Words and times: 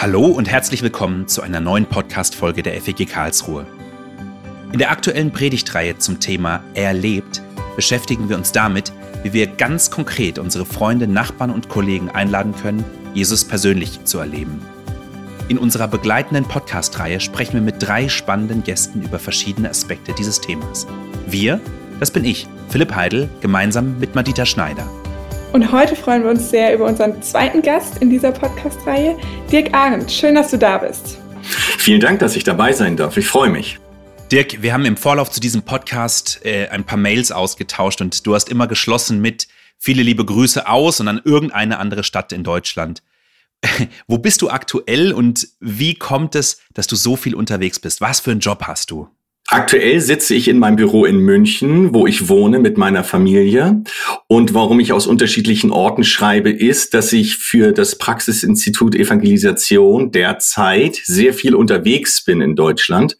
Hallo 0.00 0.28
und 0.28 0.48
herzlich 0.48 0.80
willkommen 0.80 1.28
zu 1.28 1.42
einer 1.42 1.60
neuen 1.60 1.84
Podcast-Folge 1.84 2.62
der 2.62 2.80
FEG 2.80 3.06
Karlsruhe. 3.06 3.66
In 4.72 4.78
der 4.78 4.92
aktuellen 4.92 5.30
Predigtreihe 5.30 5.98
zum 5.98 6.18
Thema 6.20 6.64
Er 6.72 6.94
lebt 6.94 7.42
beschäftigen 7.76 8.30
wir 8.30 8.38
uns 8.38 8.50
damit, 8.50 8.94
wie 9.24 9.34
wir 9.34 9.46
ganz 9.46 9.90
konkret 9.90 10.38
unsere 10.38 10.64
Freunde, 10.64 11.06
Nachbarn 11.06 11.50
und 11.50 11.68
Kollegen 11.68 12.08
einladen 12.08 12.54
können, 12.62 12.82
Jesus 13.12 13.44
persönlich 13.44 14.02
zu 14.04 14.18
erleben. 14.18 14.62
In 15.48 15.58
unserer 15.58 15.86
begleitenden 15.86 16.46
Podcast-Reihe 16.46 17.20
sprechen 17.20 17.52
wir 17.52 17.60
mit 17.60 17.86
drei 17.86 18.08
spannenden 18.08 18.64
Gästen 18.64 19.02
über 19.02 19.18
verschiedene 19.18 19.68
Aspekte 19.68 20.14
dieses 20.14 20.40
Themas. 20.40 20.86
Wir, 21.26 21.60
das 21.98 22.10
bin 22.10 22.24
ich, 22.24 22.46
Philipp 22.70 22.94
Heidel, 22.94 23.28
gemeinsam 23.42 23.98
mit 23.98 24.14
Madita 24.14 24.46
Schneider. 24.46 24.88
Und 25.52 25.72
heute 25.72 25.96
freuen 25.96 26.22
wir 26.22 26.30
uns 26.30 26.48
sehr 26.48 26.72
über 26.72 26.84
unseren 26.86 27.20
zweiten 27.22 27.60
Gast 27.60 27.98
in 27.98 28.08
dieser 28.08 28.30
Podcast-Reihe, 28.30 29.18
Dirk 29.50 29.74
Arendt. 29.74 30.12
Schön, 30.12 30.36
dass 30.36 30.52
du 30.52 30.58
da 30.58 30.78
bist. 30.78 31.18
Vielen 31.42 32.00
Dank, 32.00 32.20
dass 32.20 32.36
ich 32.36 32.44
dabei 32.44 32.72
sein 32.72 32.96
darf. 32.96 33.16
Ich 33.16 33.26
freue 33.26 33.50
mich. 33.50 33.80
Dirk, 34.30 34.62
wir 34.62 34.72
haben 34.72 34.84
im 34.84 34.96
Vorlauf 34.96 35.28
zu 35.28 35.40
diesem 35.40 35.62
Podcast 35.62 36.40
äh, 36.44 36.68
ein 36.68 36.84
paar 36.84 36.98
Mails 36.98 37.32
ausgetauscht 37.32 38.00
und 38.00 38.24
du 38.28 38.36
hast 38.36 38.48
immer 38.48 38.68
geschlossen 38.68 39.20
mit 39.20 39.48
viele 39.76 40.04
liebe 40.04 40.24
Grüße 40.24 40.68
aus 40.68 41.00
und 41.00 41.08
an 41.08 41.20
irgendeine 41.24 41.78
andere 41.78 42.04
Stadt 42.04 42.32
in 42.32 42.44
Deutschland. 42.44 43.02
Wo 44.06 44.18
bist 44.18 44.42
du 44.42 44.50
aktuell 44.50 45.12
und 45.12 45.48
wie 45.58 45.96
kommt 45.96 46.36
es, 46.36 46.60
dass 46.74 46.86
du 46.86 46.94
so 46.94 47.16
viel 47.16 47.34
unterwegs 47.34 47.80
bist? 47.80 48.00
Was 48.00 48.20
für 48.20 48.30
einen 48.30 48.40
Job 48.40 48.62
hast 48.68 48.92
du? 48.92 49.08
Aktuell 49.52 50.00
sitze 50.00 50.36
ich 50.36 50.46
in 50.46 50.60
meinem 50.60 50.76
Büro 50.76 51.04
in 51.04 51.18
München, 51.18 51.92
wo 51.92 52.06
ich 52.06 52.28
wohne 52.28 52.60
mit 52.60 52.78
meiner 52.78 53.02
Familie. 53.02 53.82
Und 54.28 54.54
warum 54.54 54.78
ich 54.78 54.92
aus 54.92 55.08
unterschiedlichen 55.08 55.72
Orten 55.72 56.04
schreibe, 56.04 56.50
ist, 56.50 56.94
dass 56.94 57.12
ich 57.12 57.36
für 57.36 57.72
das 57.72 57.98
Praxisinstitut 57.98 58.94
Evangelisation 58.94 60.12
derzeit 60.12 61.00
sehr 61.02 61.34
viel 61.34 61.56
unterwegs 61.56 62.24
bin 62.24 62.40
in 62.40 62.54
Deutschland. 62.54 63.18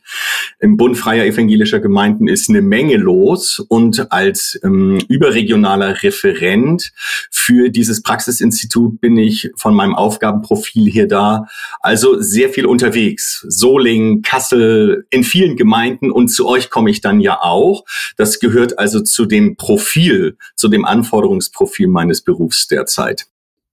Im 0.61 0.77
Bund 0.77 0.97
freier 0.97 1.25
evangelischer 1.25 1.81
Gemeinden 1.81 2.29
ist 2.29 2.49
eine 2.49 2.63
Menge 2.63 2.97
los 2.97 3.59
und 3.69 4.13
als 4.13 4.57
ähm, 4.63 5.01
überregionaler 5.09 6.05
Referent 6.05 6.93
für 7.33 7.71
dieses 7.71 8.03
Praxisinstitut 8.03 9.01
bin 9.01 9.17
ich 9.17 9.51
von 9.57 9.75
meinem 9.75 9.97
Aufgabenprofil 9.97 10.89
hier 10.89 11.09
da. 11.09 11.47
Also 11.81 12.21
sehr 12.21 12.51
viel 12.51 12.67
unterwegs. 12.67 13.45
Solingen, 13.49 14.23
Kassel, 14.23 15.07
in 15.11 15.25
vielen 15.25 15.57
Gemeinden 15.57 16.13
und 16.21 16.29
zu 16.29 16.47
euch 16.47 16.71
komme 16.71 16.91
ich 16.91 17.01
dann 17.01 17.21
ja 17.21 17.41
auch. 17.41 17.85
Das 18.17 18.39
gehört 18.39 18.79
also 18.79 19.01
zu 19.01 19.27
dem 19.27 19.57
Profil, 19.57 20.37
zu 20.55 20.69
dem 20.69 20.85
Anforderungsprofil 20.85 21.89
meines 21.89 22.23
Berufs 22.23 22.69
derzeit. 22.69 23.27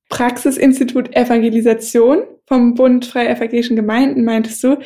Praxisinstitut 0.10 1.16
Evangelisation 1.16 2.24
vom 2.48 2.76
Bund 2.76 3.06
Freie 3.06 3.30
Evangelischen 3.30 3.76
Gemeinden, 3.76 4.24
meintest 4.24 4.64
du. 4.64 4.78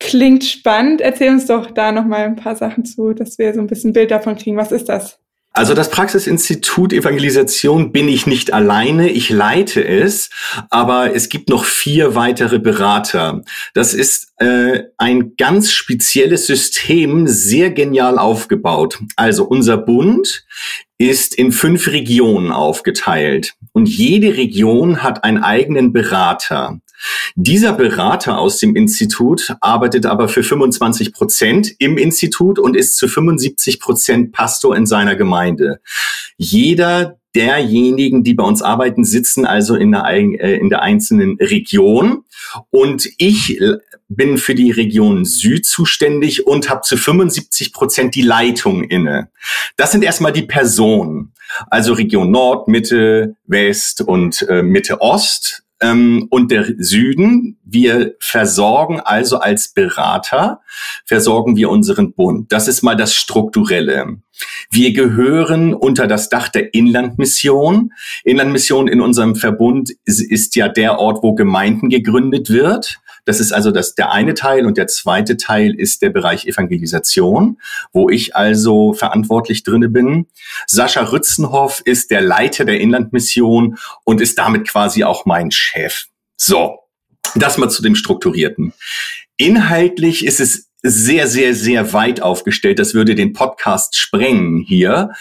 Klingt 0.00 0.44
spannend. 0.44 1.00
Erzähl 1.00 1.30
uns 1.30 1.46
doch 1.46 1.70
da 1.70 1.92
noch 1.92 2.04
mal 2.04 2.24
ein 2.24 2.36
paar 2.36 2.56
Sachen 2.56 2.84
zu, 2.84 3.12
dass 3.12 3.38
wir 3.38 3.54
so 3.54 3.60
ein 3.60 3.68
bisschen 3.68 3.92
Bild 3.92 4.10
davon 4.10 4.36
kriegen. 4.36 4.56
Was 4.56 4.72
ist 4.72 4.88
das? 4.88 5.20
Also 5.56 5.74
das 5.74 5.88
Praxisinstitut 5.88 6.92
Evangelisation 6.92 7.92
bin 7.92 8.08
ich 8.08 8.26
nicht 8.26 8.52
alleine, 8.52 9.08
ich 9.08 9.30
leite 9.30 9.86
es, 9.86 10.30
aber 10.68 11.14
es 11.14 11.28
gibt 11.28 11.48
noch 11.48 11.64
vier 11.64 12.16
weitere 12.16 12.58
Berater. 12.58 13.42
Das 13.72 13.94
ist 13.94 14.32
äh, 14.38 14.82
ein 14.98 15.36
ganz 15.36 15.70
spezielles 15.70 16.48
System, 16.48 17.28
sehr 17.28 17.70
genial 17.70 18.18
aufgebaut. 18.18 18.98
Also 19.14 19.44
unser 19.44 19.76
Bund 19.76 20.44
ist 20.98 21.36
in 21.36 21.52
fünf 21.52 21.86
Regionen 21.86 22.50
aufgeteilt 22.50 23.54
und 23.70 23.88
jede 23.88 24.36
Region 24.36 25.04
hat 25.04 25.22
einen 25.22 25.44
eigenen 25.44 25.92
Berater. 25.92 26.80
Dieser 27.34 27.72
Berater 27.72 28.38
aus 28.38 28.58
dem 28.58 28.76
Institut 28.76 29.54
arbeitet 29.60 30.06
aber 30.06 30.28
für 30.28 30.42
25 30.42 31.12
Prozent 31.12 31.72
im 31.78 31.98
Institut 31.98 32.58
und 32.58 32.76
ist 32.76 32.96
zu 32.96 33.08
75 33.08 33.80
Prozent 33.80 34.32
Pastor 34.32 34.76
in 34.76 34.86
seiner 34.86 35.16
Gemeinde. 35.16 35.80
Jeder 36.36 37.18
derjenigen, 37.34 38.22
die 38.22 38.34
bei 38.34 38.44
uns 38.44 38.62
arbeiten, 38.62 39.04
sitzen 39.04 39.44
also 39.44 39.74
in 39.74 39.92
der, 39.92 40.04
äh, 40.06 40.56
in 40.56 40.70
der 40.70 40.82
einzelnen 40.82 41.36
Region. 41.40 42.24
Und 42.70 43.08
ich 43.18 43.58
bin 44.08 44.38
für 44.38 44.54
die 44.54 44.70
Region 44.70 45.24
Süd 45.24 45.66
zuständig 45.66 46.46
und 46.46 46.68
habe 46.68 46.82
zu 46.82 46.96
75 46.96 47.72
Prozent 47.72 48.14
die 48.14 48.22
Leitung 48.22 48.84
inne. 48.84 49.30
Das 49.76 49.92
sind 49.92 50.04
erstmal 50.04 50.32
die 50.32 50.42
Personen. 50.42 51.32
Also 51.68 51.94
Region 51.94 52.30
Nord, 52.30 52.68
Mitte, 52.68 53.36
West 53.46 54.00
und 54.00 54.46
äh, 54.48 54.62
Mitte 54.62 55.00
Ost 55.00 55.63
ähm, 55.84 56.26
und 56.30 56.50
der 56.50 56.66
Süden. 56.78 57.58
Wir 57.64 58.14
versorgen 58.20 59.00
also 59.00 59.38
als 59.38 59.68
Berater, 59.68 60.60
versorgen 61.04 61.56
wir 61.56 61.70
unseren 61.70 62.14
Bund. 62.14 62.50
Das 62.52 62.68
ist 62.68 62.82
mal 62.82 62.96
das 62.96 63.14
Strukturelle. 63.14 64.18
Wir 64.70 64.92
gehören 64.92 65.74
unter 65.74 66.06
das 66.06 66.28
Dach 66.28 66.48
der 66.48 66.74
Inlandmission. 66.74 67.92
Inlandmission 68.24 68.88
in 68.88 69.00
unserem 69.00 69.36
Verbund 69.36 69.90
ist, 70.04 70.20
ist 70.20 70.56
ja 70.56 70.68
der 70.68 70.98
Ort, 70.98 71.22
wo 71.22 71.34
Gemeinden 71.34 71.88
gegründet 71.88 72.50
wird. 72.50 72.98
Das 73.24 73.40
ist 73.40 73.52
also 73.52 73.70
das, 73.70 73.94
der 73.94 74.12
eine 74.12 74.34
Teil 74.34 74.66
und 74.66 74.76
der 74.76 74.86
zweite 74.86 75.36
Teil 75.36 75.74
ist 75.74 76.02
der 76.02 76.10
Bereich 76.10 76.46
Evangelisation, 76.46 77.58
wo 77.92 78.10
ich 78.10 78.36
also 78.36 78.92
verantwortlich 78.92 79.62
drinne 79.62 79.88
bin. 79.88 80.26
Sascha 80.66 81.02
Rützenhoff 81.02 81.80
ist 81.84 82.10
der 82.10 82.20
Leiter 82.20 82.64
der 82.64 82.80
Inlandmission 82.80 83.78
und 84.04 84.20
ist 84.20 84.38
damit 84.38 84.68
quasi 84.68 85.04
auch 85.04 85.24
mein 85.24 85.50
Chef. 85.50 86.06
So, 86.36 86.80
das 87.34 87.58
mal 87.58 87.70
zu 87.70 87.82
dem 87.82 87.94
Strukturierten. 87.94 88.72
Inhaltlich 89.36 90.24
ist 90.24 90.40
es 90.40 90.68
sehr, 90.86 91.26
sehr, 91.26 91.54
sehr 91.54 91.94
weit 91.94 92.20
aufgestellt. 92.20 92.78
Das 92.78 92.92
würde 92.92 93.14
den 93.14 93.32
Podcast 93.32 93.96
sprengen 93.96 94.58
hier. 94.58 95.12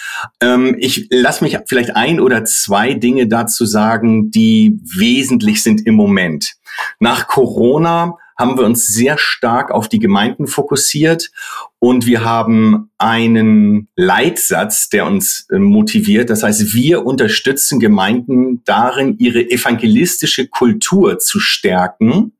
Ähm, 0.42 0.76
ich 0.78 1.08
lasse 1.10 1.44
mich 1.44 1.58
vielleicht 1.66 1.96
ein 1.96 2.20
oder 2.20 2.44
zwei 2.44 2.94
Dinge 2.94 3.28
dazu 3.28 3.66
sagen, 3.66 4.30
die 4.30 4.78
wesentlich 4.84 5.64
sind 5.64 5.88
im 5.88 5.96
Moment. 5.96 6.56
Nach 7.00 7.28
Corona 7.28 8.18
haben 8.38 8.58
wir 8.58 8.66
uns 8.66 8.88
sehr 8.88 9.18
stark 9.18 9.72
auf 9.72 9.88
die 9.88 10.00
Gemeinden 10.00 10.48
fokussiert 10.48 11.32
und 11.80 12.06
wir 12.06 12.24
haben 12.24 12.92
einen 12.98 13.90
Leitsatz, 13.96 14.90
der 14.90 15.06
uns 15.06 15.48
äh, 15.52 15.60
motiviert. 15.60 16.30
Das 16.30 16.44
heißt, 16.44 16.74
wir 16.74 17.06
unterstützen 17.06 17.80
Gemeinden 17.80 18.64
darin, 18.66 19.18
ihre 19.20 19.50
evangelistische 19.50 20.48
Kultur 20.48 21.20
zu 21.20 21.40
stärken, 21.40 22.34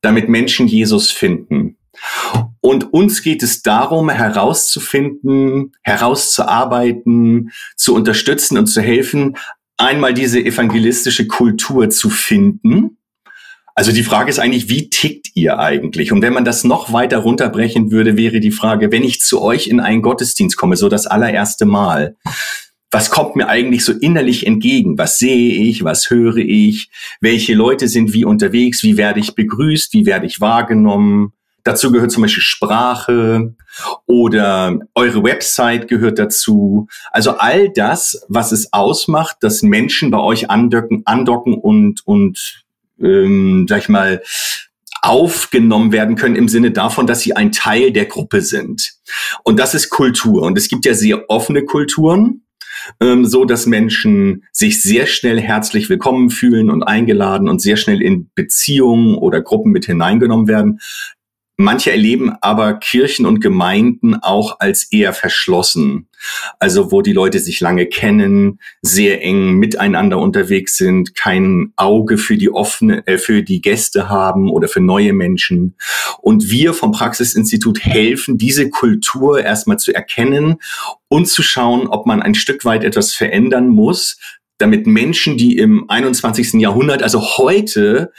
damit 0.00 0.28
Menschen 0.28 0.66
Jesus 0.66 1.10
finden. 1.10 1.76
Und 2.60 2.92
uns 2.92 3.22
geht 3.22 3.42
es 3.42 3.62
darum, 3.62 4.10
herauszufinden, 4.10 5.72
herauszuarbeiten, 5.82 7.52
zu 7.76 7.94
unterstützen 7.94 8.58
und 8.58 8.66
zu 8.66 8.80
helfen, 8.80 9.36
einmal 9.76 10.12
diese 10.12 10.40
evangelistische 10.40 11.26
Kultur 11.28 11.90
zu 11.90 12.10
finden 12.10 12.98
also 13.74 13.90
die 13.90 14.04
Frage 14.04 14.30
ist 14.30 14.38
eigentlich, 14.38 14.68
wie 14.68 14.88
tickt 14.88 15.28
ihr 15.34 15.58
eigentlich? 15.58 16.12
Und 16.12 16.22
wenn 16.22 16.32
man 16.32 16.44
das 16.44 16.62
noch 16.62 16.92
weiter 16.92 17.18
runterbrechen 17.18 17.90
würde, 17.90 18.16
wäre 18.16 18.40
die 18.40 18.52
Frage, 18.52 18.92
wenn 18.92 19.02
ich 19.02 19.20
zu 19.20 19.42
euch 19.42 19.66
in 19.66 19.80
einen 19.80 20.02
Gottesdienst 20.02 20.56
komme, 20.56 20.76
so 20.76 20.88
das 20.88 21.06
allererste 21.06 21.64
Mal, 21.64 22.16
was 22.92 23.10
kommt 23.10 23.34
mir 23.34 23.48
eigentlich 23.48 23.84
so 23.84 23.92
innerlich 23.92 24.46
entgegen? 24.46 24.96
Was 24.96 25.18
sehe 25.18 25.64
ich? 25.64 25.82
Was 25.82 26.10
höre 26.10 26.36
ich? 26.36 26.90
Welche 27.20 27.54
Leute 27.54 27.88
sind 27.88 28.12
wie 28.12 28.24
unterwegs? 28.24 28.84
Wie 28.84 28.96
werde 28.96 29.18
ich 29.18 29.34
begrüßt? 29.34 29.92
Wie 29.92 30.06
werde 30.06 30.26
ich 30.26 30.40
wahrgenommen? 30.40 31.32
Dazu 31.64 31.90
gehört 31.90 32.12
zum 32.12 32.22
Beispiel 32.22 32.42
Sprache 32.42 33.54
oder 34.06 34.78
eure 34.94 35.24
Website 35.24 35.88
gehört 35.88 36.20
dazu. 36.20 36.86
Also 37.10 37.38
all 37.38 37.70
das, 37.70 38.24
was 38.28 38.52
es 38.52 38.72
ausmacht, 38.72 39.38
dass 39.40 39.62
Menschen 39.62 40.12
bei 40.12 40.18
euch 40.18 40.50
andocken, 40.50 41.02
andocken 41.04 41.54
und, 41.54 42.06
und 42.06 42.63
ähm, 43.00 43.66
sag 43.68 43.82
ich 43.82 43.88
mal, 43.88 44.22
aufgenommen 45.02 45.92
werden 45.92 46.16
können 46.16 46.36
im 46.36 46.48
Sinne 46.48 46.70
davon, 46.70 47.06
dass 47.06 47.20
sie 47.20 47.36
ein 47.36 47.52
Teil 47.52 47.92
der 47.92 48.06
Gruppe 48.06 48.40
sind. 48.40 48.94
Und 49.42 49.58
das 49.58 49.74
ist 49.74 49.90
Kultur. 49.90 50.42
Und 50.42 50.56
es 50.56 50.68
gibt 50.68 50.86
ja 50.86 50.94
sehr 50.94 51.28
offene 51.28 51.64
Kulturen, 51.64 52.44
ähm, 53.00 53.26
so 53.26 53.44
dass 53.44 53.66
Menschen 53.66 54.44
sich 54.50 54.82
sehr 54.82 55.06
schnell 55.06 55.40
herzlich 55.40 55.90
willkommen 55.90 56.30
fühlen 56.30 56.70
und 56.70 56.82
eingeladen 56.82 57.48
und 57.48 57.60
sehr 57.60 57.76
schnell 57.76 58.00
in 58.00 58.30
Beziehungen 58.34 59.16
oder 59.16 59.42
Gruppen 59.42 59.72
mit 59.72 59.84
hineingenommen 59.84 60.48
werden. 60.48 60.80
Manche 61.56 61.92
erleben 61.92 62.32
aber 62.40 62.74
Kirchen 62.74 63.26
und 63.26 63.40
Gemeinden 63.40 64.16
auch 64.16 64.58
als 64.58 64.90
eher 64.90 65.12
verschlossen. 65.12 66.08
Also 66.58 66.90
wo 66.90 67.00
die 67.00 67.12
Leute 67.12 67.38
sich 67.38 67.60
lange 67.60 67.86
kennen, 67.86 68.58
sehr 68.82 69.22
eng 69.22 69.52
miteinander 69.52 70.18
unterwegs 70.18 70.76
sind, 70.76 71.14
kein 71.14 71.72
Auge 71.76 72.18
für 72.18 72.36
die 72.36 72.50
offene, 72.50 73.06
äh, 73.06 73.18
für 73.18 73.42
die 73.42 73.60
Gäste 73.60 74.08
haben 74.08 74.50
oder 74.50 74.66
für 74.66 74.80
neue 74.80 75.12
Menschen. 75.12 75.76
Und 76.20 76.50
wir 76.50 76.74
vom 76.74 76.90
Praxisinstitut 76.90 77.84
helfen, 77.84 78.36
diese 78.36 78.68
Kultur 78.68 79.40
erstmal 79.40 79.78
zu 79.78 79.94
erkennen 79.94 80.56
und 81.08 81.26
zu 81.26 81.42
schauen, 81.42 81.86
ob 81.86 82.04
man 82.06 82.20
ein 82.20 82.34
Stück 82.34 82.64
weit 82.64 82.82
etwas 82.82 83.14
verändern 83.14 83.68
muss, 83.68 84.18
damit 84.58 84.86
Menschen, 84.86 85.36
die 85.36 85.56
im 85.58 85.88
21. 85.88 86.54
Jahrhundert, 86.54 87.02
also 87.02 87.38
heute 87.38 88.12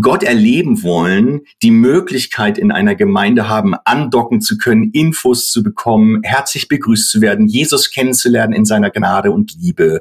Gott 0.00 0.22
erleben 0.22 0.82
wollen, 0.82 1.42
die 1.62 1.70
Möglichkeit 1.70 2.58
in 2.58 2.72
einer 2.72 2.94
Gemeinde 2.94 3.48
haben, 3.48 3.74
andocken 3.84 4.40
zu 4.40 4.58
können, 4.58 4.90
Infos 4.92 5.50
zu 5.50 5.62
bekommen, 5.62 6.20
herzlich 6.22 6.68
begrüßt 6.68 7.10
zu 7.10 7.20
werden, 7.20 7.46
Jesus 7.46 7.90
kennenzulernen 7.90 8.52
in 8.52 8.64
seiner 8.64 8.90
Gnade 8.90 9.30
und 9.30 9.54
Liebe 9.60 10.00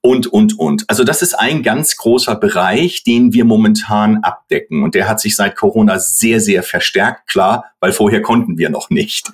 und, 0.00 0.26
und, 0.26 0.58
und. 0.58 0.84
Also 0.88 1.04
das 1.04 1.22
ist 1.22 1.34
ein 1.34 1.62
ganz 1.62 1.96
großer 1.96 2.36
Bereich, 2.36 3.04
den 3.04 3.32
wir 3.32 3.44
momentan 3.44 4.18
abdecken. 4.22 4.82
Und 4.82 4.94
der 4.94 5.08
hat 5.08 5.20
sich 5.20 5.36
seit 5.36 5.56
Corona 5.56 5.98
sehr, 5.98 6.40
sehr 6.40 6.62
verstärkt, 6.62 7.28
klar, 7.28 7.64
weil 7.80 7.92
vorher 7.92 8.22
konnten 8.22 8.58
wir 8.58 8.70
noch 8.70 8.90
nicht. 8.90 9.30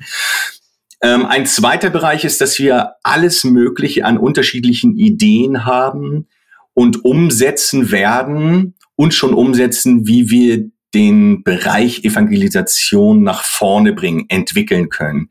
Ähm, 1.02 1.26
ein 1.26 1.46
zweiter 1.46 1.90
Bereich 1.90 2.24
ist, 2.24 2.40
dass 2.40 2.58
wir 2.58 2.94
alles 3.02 3.44
Mögliche 3.44 4.04
an 4.04 4.16
unterschiedlichen 4.16 4.96
Ideen 4.96 5.66
haben 5.66 6.26
und 6.72 7.04
umsetzen 7.04 7.90
werden 7.90 8.74
und 8.96 9.14
schon 9.14 9.34
umsetzen, 9.34 10.06
wie 10.06 10.30
wir 10.30 10.70
den 10.94 11.42
Bereich 11.42 12.04
Evangelisation 12.04 13.22
nach 13.22 13.42
vorne 13.42 13.92
bringen, 13.92 14.26
entwickeln 14.28 14.88
können. 14.88 15.30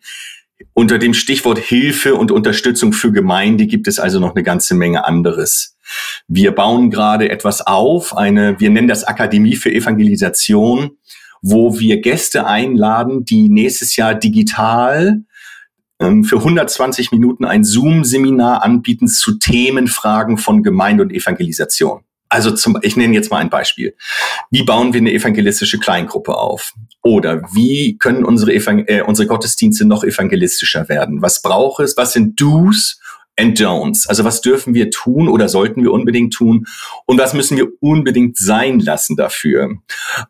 Unter 0.73 0.97
dem 0.97 1.13
Stichwort 1.13 1.59
Hilfe 1.59 2.15
und 2.15 2.31
Unterstützung 2.31 2.93
für 2.93 3.11
Gemeinde 3.11 3.67
gibt 3.67 3.87
es 3.87 3.99
also 3.99 4.19
noch 4.19 4.35
eine 4.35 4.43
ganze 4.43 4.75
Menge 4.75 5.05
anderes. 5.05 5.77
Wir 6.27 6.51
bauen 6.51 6.89
gerade 6.89 7.29
etwas 7.29 7.61
auf, 7.61 8.15
eine, 8.15 8.59
wir 8.59 8.69
nennen 8.69 8.87
das 8.87 9.03
Akademie 9.03 9.55
für 9.55 9.71
Evangelisation, 9.71 10.97
wo 11.41 11.79
wir 11.79 12.01
Gäste 12.01 12.47
einladen, 12.47 13.25
die 13.25 13.49
nächstes 13.49 13.95
Jahr 13.95 14.15
digital 14.15 15.23
ähm, 15.99 16.23
für 16.23 16.37
120 16.37 17.11
Minuten 17.11 17.45
ein 17.45 17.63
Zoom-Seminar 17.63 18.63
anbieten 18.63 19.07
zu 19.07 19.37
Themenfragen 19.37 20.37
von 20.37 20.63
Gemeinde 20.63 21.03
und 21.03 21.11
Evangelisation. 21.11 22.01
Also 22.33 22.49
zum, 22.49 22.79
ich 22.81 22.97
nenne 22.97 23.13
jetzt 23.13 23.29
mal 23.29 23.37
ein 23.37 23.51
Beispiel. 23.51 23.95
Wie 24.49 24.63
bauen 24.63 24.91
wir 24.91 24.99
eine 24.99 25.13
evangelistische 25.13 25.77
Kleingruppe 25.77 26.35
auf? 26.35 26.73
Oder 27.03 27.43
wie 27.53 27.99
können 27.99 28.25
unsere, 28.25 28.51
Evangel 28.53 28.85
äh, 28.87 29.01
unsere 29.03 29.27
Gottesdienste 29.27 29.85
noch 29.85 30.03
evangelistischer 30.03 30.89
werden? 30.89 31.21
Was 31.21 31.43
braucht 31.43 31.83
es? 31.83 31.95
Was 31.95 32.13
sind 32.13 32.41
Do's 32.41 32.99
and 33.37 33.59
Don'ts? 33.61 34.07
Also 34.07 34.23
was 34.23 34.41
dürfen 34.41 34.73
wir 34.73 34.89
tun 34.89 35.29
oder 35.29 35.47
sollten 35.47 35.83
wir 35.83 35.91
unbedingt 35.91 36.33
tun? 36.33 36.65
Und 37.05 37.19
was 37.19 37.35
müssen 37.35 37.55
wir 37.55 37.67
unbedingt 37.81 38.35
sein 38.35 38.79
lassen 38.79 39.15
dafür? 39.15 39.69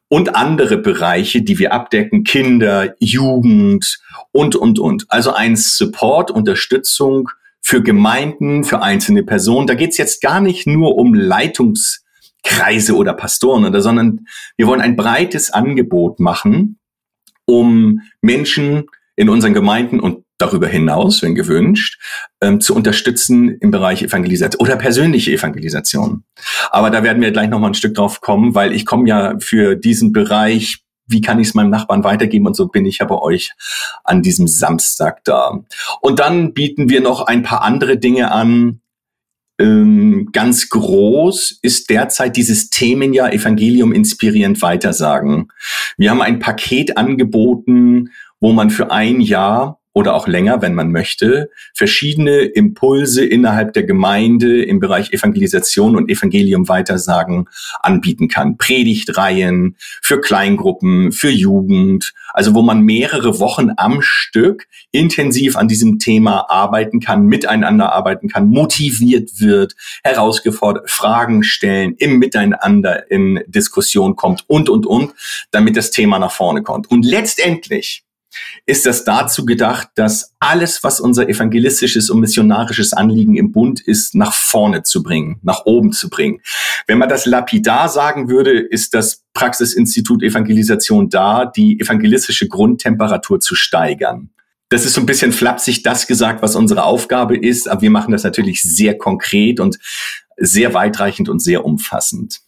Und 0.10 0.36
andere 0.36 0.80
Bereiche, 0.80 1.42
die 1.42 1.58
wir 1.58 1.72
abdecken, 1.72 2.26
Kinder, 2.26 2.96
Jugend 3.00 4.02
und, 4.34 4.58
und, 4.58 4.78
und. 4.78 5.06
Also 5.08 5.32
ein 5.32 5.56
Support, 5.56 6.32
Unterstützung 6.32 7.30
für 7.64 7.82
Gemeinden, 7.82 8.64
für 8.64 8.82
einzelne 8.82 9.24
Personen. 9.24 9.68
Da 9.68 9.74
geht 9.74 9.92
es 9.92 9.98
jetzt 9.98 10.22
gar 10.22 10.42
nicht 10.42 10.68
nur 10.68 10.96
um 10.98 11.14
Leitungskreise 11.14 12.96
oder 12.96 13.14
Pastoren 13.14 13.66
oder, 13.66 13.82
sondern 13.82 14.26
wir 14.58 14.68
wollen 14.68 14.82
ein 14.82 14.98
breites 14.98 15.50
Angebot 15.50 16.20
machen, 16.20 16.78
um 17.46 18.02
Menschen 18.22 18.84
in 19.16 19.30
unseren 19.30 19.54
Gemeinden 19.54 20.00
und 20.00 20.26
darüber 20.38 20.68
hinaus, 20.68 21.22
wenn 21.22 21.36
gewünscht, 21.36 22.02
ähm, 22.42 22.60
zu 22.60 22.76
unterstützen 22.76 23.58
im 23.60 23.72
Bereich 23.72 24.04
Evangelisation 24.04 24.60
oder 24.60 24.76
persönliche 24.76 25.32
Evangelisation. 25.32 26.24
Aber 26.70 26.90
da 26.90 27.04
werden 27.04 27.22
wir 27.22 27.32
gleich 27.32 27.50
noch 27.50 27.60
mal 27.60 27.68
ein 27.68 27.76
Stück 27.76 27.94
drauf 27.94 28.20
kommen, 28.20 28.56
weil 28.56 28.74
ich 28.74 28.86
komme 28.86 29.08
ja 29.08 29.36
für 29.40 29.76
diesen 29.76 30.12
Bereich 30.12 30.83
wie 31.06 31.22
kann 31.22 31.40
ich 31.40 31.50
es 31.50 31.54
meinem 31.54 31.70
Nachbarn 31.70 32.04
weitergeben 32.04 32.48
und 32.48 32.56
so 32.56 32.68
bin 32.68 32.86
ich 32.86 33.00
ja 33.00 33.06
bei 33.06 33.18
euch 33.18 33.54
an 34.04 34.22
diesem 34.22 34.48
Samstag 34.48 35.24
da. 35.24 35.64
Und 36.02 36.20
dann 36.20 36.54
bieten 36.54 36.90
wir 36.90 37.02
noch 37.02 37.22
ein 37.24 37.44
paar 37.44 37.62
andere 37.62 37.98
Dinge 37.98 38.32
an. 38.32 38.80
Ähm, 39.60 40.30
ganz 40.32 40.70
groß 40.70 41.60
ist 41.62 41.90
derzeit 41.90 42.36
dieses 42.36 42.70
Themenjahr 42.70 43.34
Evangelium 43.34 43.94
inspirierend 43.94 44.62
weitersagen. 44.62 45.50
Wir 45.98 46.10
haben 46.10 46.22
ein 46.22 46.40
Paket 46.40 46.98
angeboten, 46.98 48.10
wo 48.40 48.52
man 48.52 48.72
für 48.72 48.92
ein 48.92 49.22
Jahr 49.22 49.80
oder 49.94 50.16
auch 50.16 50.28
länger, 50.28 50.62
wenn 50.62 50.74
man 50.74 50.92
möchte, 50.92 51.50
verschiedene 51.74 52.40
Impulse 52.42 53.24
innerhalb 53.24 53.74
der 53.74 53.84
Gemeinde 53.84 54.64
im 54.64 54.80
Bereich 54.80 55.14
Evangelisation 55.14 55.96
und 55.96 56.10
Evangelium 56.10 56.68
weitersagen 56.68 57.48
anbieten 57.80 58.28
kann. 58.28 58.58
Predigtreihen 58.58 59.76
für 60.02 60.20
Kleingruppen, 60.20 61.12
für 61.12 61.30
Jugend, 61.30 62.14
also 62.34 62.56
wo 62.56 62.64
man 62.64 62.82
mehrere 62.82 63.40
Wochen 63.40 63.70
am 63.78 64.02
Stück 64.02 64.68
intensiv 64.92 65.56
an 65.56 65.68
diesem 65.68 66.00
Thema 66.00 66.50
arbeiten 66.50 67.00
kann, 67.00 67.28
miteinander 67.28 67.94
arbeiten 67.94 68.30
kann, 68.30 68.50
motiviert 68.50 69.40
wird, 69.40 69.76
herausgefordert, 70.04 70.90
Fragen 70.90 71.44
stellen, 71.44 71.94
im 71.98 72.18
Miteinander 72.18 73.12
in 73.12 73.42
Diskussion 73.48 74.16
kommt 74.16 74.44
und, 74.48 74.70
und, 74.70 74.88
und, 74.88 75.14
damit 75.52 75.78
das 75.78 75.92
Thema 75.92 76.18
nach 76.18 76.32
vorne 76.32 76.64
kommt. 76.64 76.90
Und 76.90 77.06
letztendlich 77.06 78.03
ist 78.66 78.86
das 78.86 79.04
dazu 79.04 79.46
gedacht, 79.46 79.90
dass 79.96 80.34
alles, 80.40 80.84
was 80.84 81.00
unser 81.00 81.28
evangelistisches 81.30 82.10
und 82.10 82.20
missionarisches 82.20 82.94
Anliegen 82.94 83.36
im 83.36 83.52
Bund 83.52 83.82
ist, 83.82 84.16
nach 84.16 84.34
vorne 84.34 84.84
zu 84.84 85.04
bringen, 85.04 85.40
nach 85.42 85.66
oben 85.66 85.92
zu 85.92 86.10
bringen. 86.10 86.42
Wenn 86.88 86.98
man 86.98 87.10
das 87.10 87.26
lapidar 87.26 87.90
sagen 87.90 88.30
würde, 88.30 88.60
ist 88.60 88.94
das 88.94 89.24
Praxisinstitut 89.34 90.24
Evangelisation 90.24 91.10
da, 91.10 91.46
die 91.46 91.80
evangelistische 91.80 92.48
Grundtemperatur 92.48 93.40
zu 93.40 93.56
steigern. 93.56 94.30
Das 94.70 94.86
ist 94.86 94.94
so 94.94 95.02
ein 95.02 95.06
bisschen 95.06 95.32
flapsig 95.32 95.84
das 95.84 96.08
gesagt, 96.08 96.42
was 96.42 96.56
unsere 96.56 96.84
Aufgabe 96.84 97.38
ist, 97.38 97.68
aber 97.68 97.82
wir 97.82 97.92
machen 97.92 98.12
das 98.12 98.24
natürlich 98.24 98.64
sehr 98.64 98.98
konkret 98.98 99.60
und 99.60 99.78
sehr 100.38 100.74
weitreichend 100.74 101.30
und 101.30 101.40
sehr 101.40 101.64
umfassend. 101.64 102.42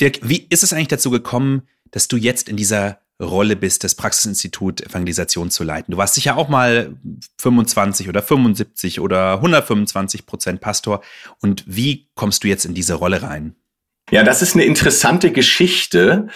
Dirk, 0.00 0.20
wie 0.22 0.46
ist 0.48 0.62
es 0.62 0.72
eigentlich 0.72 0.88
dazu 0.88 1.10
gekommen, 1.10 1.62
dass 1.90 2.08
du 2.08 2.16
jetzt 2.16 2.48
in 2.48 2.56
dieser 2.56 3.00
Rolle 3.20 3.56
bist, 3.56 3.82
das 3.84 3.94
Praxisinstitut 3.94 4.80
Evangelisation 4.80 5.50
zu 5.50 5.64
leiten. 5.64 5.92
Du 5.92 5.98
warst 5.98 6.14
sicher 6.14 6.36
auch 6.36 6.48
mal 6.48 6.96
25 7.38 8.08
oder 8.08 8.22
75 8.22 9.00
oder 9.00 9.34
125 9.34 10.26
Prozent 10.26 10.60
Pastor. 10.60 11.02
Und 11.40 11.64
wie 11.66 12.08
kommst 12.14 12.44
du 12.44 12.48
jetzt 12.48 12.64
in 12.64 12.74
diese 12.74 12.94
Rolle 12.94 13.22
rein? 13.22 13.56
Ja, 14.10 14.22
das 14.22 14.40
ist 14.40 14.54
eine 14.54 14.64
interessante 14.64 15.32
Geschichte. 15.32 16.28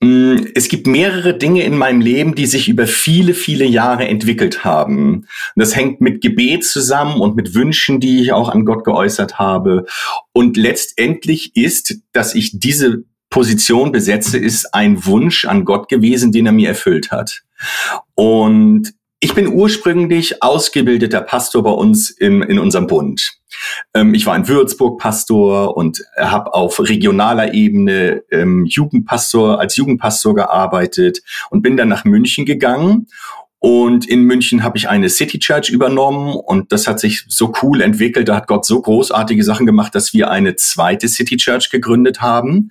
Mm, 0.00 0.36
es 0.54 0.68
gibt 0.68 0.86
mehrere 0.86 1.36
Dinge 1.36 1.62
in 1.62 1.76
meinem 1.76 2.00
Leben, 2.00 2.34
die 2.34 2.46
sich 2.46 2.68
über 2.68 2.86
viele, 2.86 3.34
viele 3.34 3.64
Jahre 3.64 4.08
entwickelt 4.08 4.64
haben. 4.64 5.26
Das 5.54 5.76
hängt 5.76 6.00
mit 6.00 6.22
Gebet 6.22 6.64
zusammen 6.64 7.20
und 7.20 7.36
mit 7.36 7.54
Wünschen, 7.54 8.00
die 8.00 8.20
ich 8.22 8.32
auch 8.32 8.48
an 8.48 8.64
Gott 8.64 8.84
geäußert 8.84 9.38
habe. 9.38 9.84
Und 10.32 10.56
letztendlich 10.56 11.54
ist, 11.56 11.98
dass 12.12 12.34
ich 12.34 12.58
diese 12.58 13.04
Position 13.32 13.90
besetze, 13.90 14.38
ist 14.38 14.72
ein 14.72 15.04
Wunsch 15.04 15.44
an 15.44 15.64
Gott 15.64 15.88
gewesen, 15.88 16.30
den 16.30 16.46
er 16.46 16.52
mir 16.52 16.68
erfüllt 16.68 17.10
hat. 17.10 17.42
Und 18.14 18.94
ich 19.18 19.34
bin 19.34 19.48
ursprünglich 19.48 20.42
ausgebildeter 20.42 21.20
Pastor 21.20 21.62
bei 21.62 21.70
uns 21.70 22.10
in, 22.10 22.42
in 22.42 22.58
unserem 22.58 22.86
Bund. 22.86 23.32
Ähm, 23.94 24.14
ich 24.14 24.26
war 24.26 24.36
in 24.36 24.48
Würzburg 24.48 25.00
Pastor 25.00 25.76
und 25.76 26.02
habe 26.16 26.54
auf 26.54 26.80
regionaler 26.80 27.54
Ebene 27.54 28.22
ähm, 28.30 28.66
Jugendpastor 28.66 29.60
als 29.60 29.76
Jugendpastor 29.76 30.34
gearbeitet 30.34 31.22
und 31.50 31.62
bin 31.62 31.76
dann 31.76 31.88
nach 31.88 32.04
München 32.04 32.44
gegangen. 32.44 33.06
Und 33.60 34.08
in 34.08 34.24
München 34.24 34.64
habe 34.64 34.76
ich 34.76 34.88
eine 34.88 35.08
City 35.08 35.38
Church 35.38 35.70
übernommen 35.70 36.34
und 36.34 36.72
das 36.72 36.88
hat 36.88 36.98
sich 36.98 37.24
so 37.28 37.52
cool 37.62 37.80
entwickelt. 37.80 38.28
Da 38.28 38.34
hat 38.34 38.48
Gott 38.48 38.66
so 38.66 38.82
großartige 38.82 39.44
Sachen 39.44 39.66
gemacht, 39.66 39.94
dass 39.94 40.12
wir 40.12 40.32
eine 40.32 40.56
zweite 40.56 41.06
City 41.06 41.36
Church 41.36 41.70
gegründet 41.70 42.20
haben. 42.20 42.70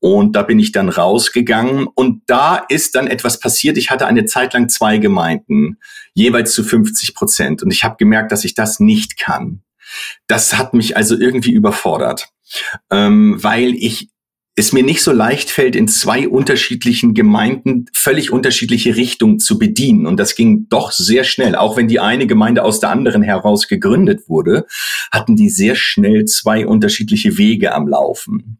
Und 0.00 0.34
da 0.34 0.42
bin 0.42 0.58
ich 0.58 0.72
dann 0.72 0.88
rausgegangen 0.88 1.86
und 1.86 2.22
da 2.26 2.56
ist 2.56 2.94
dann 2.94 3.06
etwas 3.06 3.38
passiert. 3.38 3.76
Ich 3.76 3.90
hatte 3.90 4.06
eine 4.06 4.24
Zeit 4.24 4.54
lang 4.54 4.70
zwei 4.70 4.96
Gemeinden, 4.96 5.76
jeweils 6.14 6.52
zu 6.52 6.64
50 6.64 7.14
Prozent. 7.14 7.62
Und 7.62 7.70
ich 7.70 7.84
habe 7.84 7.96
gemerkt, 7.98 8.32
dass 8.32 8.44
ich 8.44 8.54
das 8.54 8.80
nicht 8.80 9.18
kann. 9.18 9.62
Das 10.26 10.56
hat 10.56 10.72
mich 10.72 10.96
also 10.96 11.18
irgendwie 11.18 11.52
überfordert, 11.52 12.28
ähm, 12.90 13.36
weil 13.42 13.74
ich 13.74 14.08
es 14.56 14.72
mir 14.72 14.82
nicht 14.82 15.02
so 15.02 15.12
leicht 15.12 15.50
fällt, 15.50 15.76
in 15.76 15.88
zwei 15.88 16.28
unterschiedlichen 16.28 17.14
Gemeinden 17.14 17.86
völlig 17.92 18.30
unterschiedliche 18.30 18.96
Richtungen 18.96 19.38
zu 19.38 19.58
bedienen. 19.58 20.06
Und 20.06 20.18
das 20.18 20.34
ging 20.34 20.66
doch 20.68 20.92
sehr 20.92 21.24
schnell. 21.24 21.56
Auch 21.56 21.76
wenn 21.76 21.88
die 21.88 22.00
eine 22.00 22.26
Gemeinde 22.26 22.62
aus 22.64 22.80
der 22.80 22.90
anderen 22.90 23.22
heraus 23.22 23.68
gegründet 23.68 24.28
wurde, 24.28 24.66
hatten 25.12 25.36
die 25.36 25.48
sehr 25.48 25.76
schnell 25.76 26.24
zwei 26.26 26.66
unterschiedliche 26.66 27.38
Wege 27.38 27.72
am 27.72 27.88
Laufen. 27.88 28.59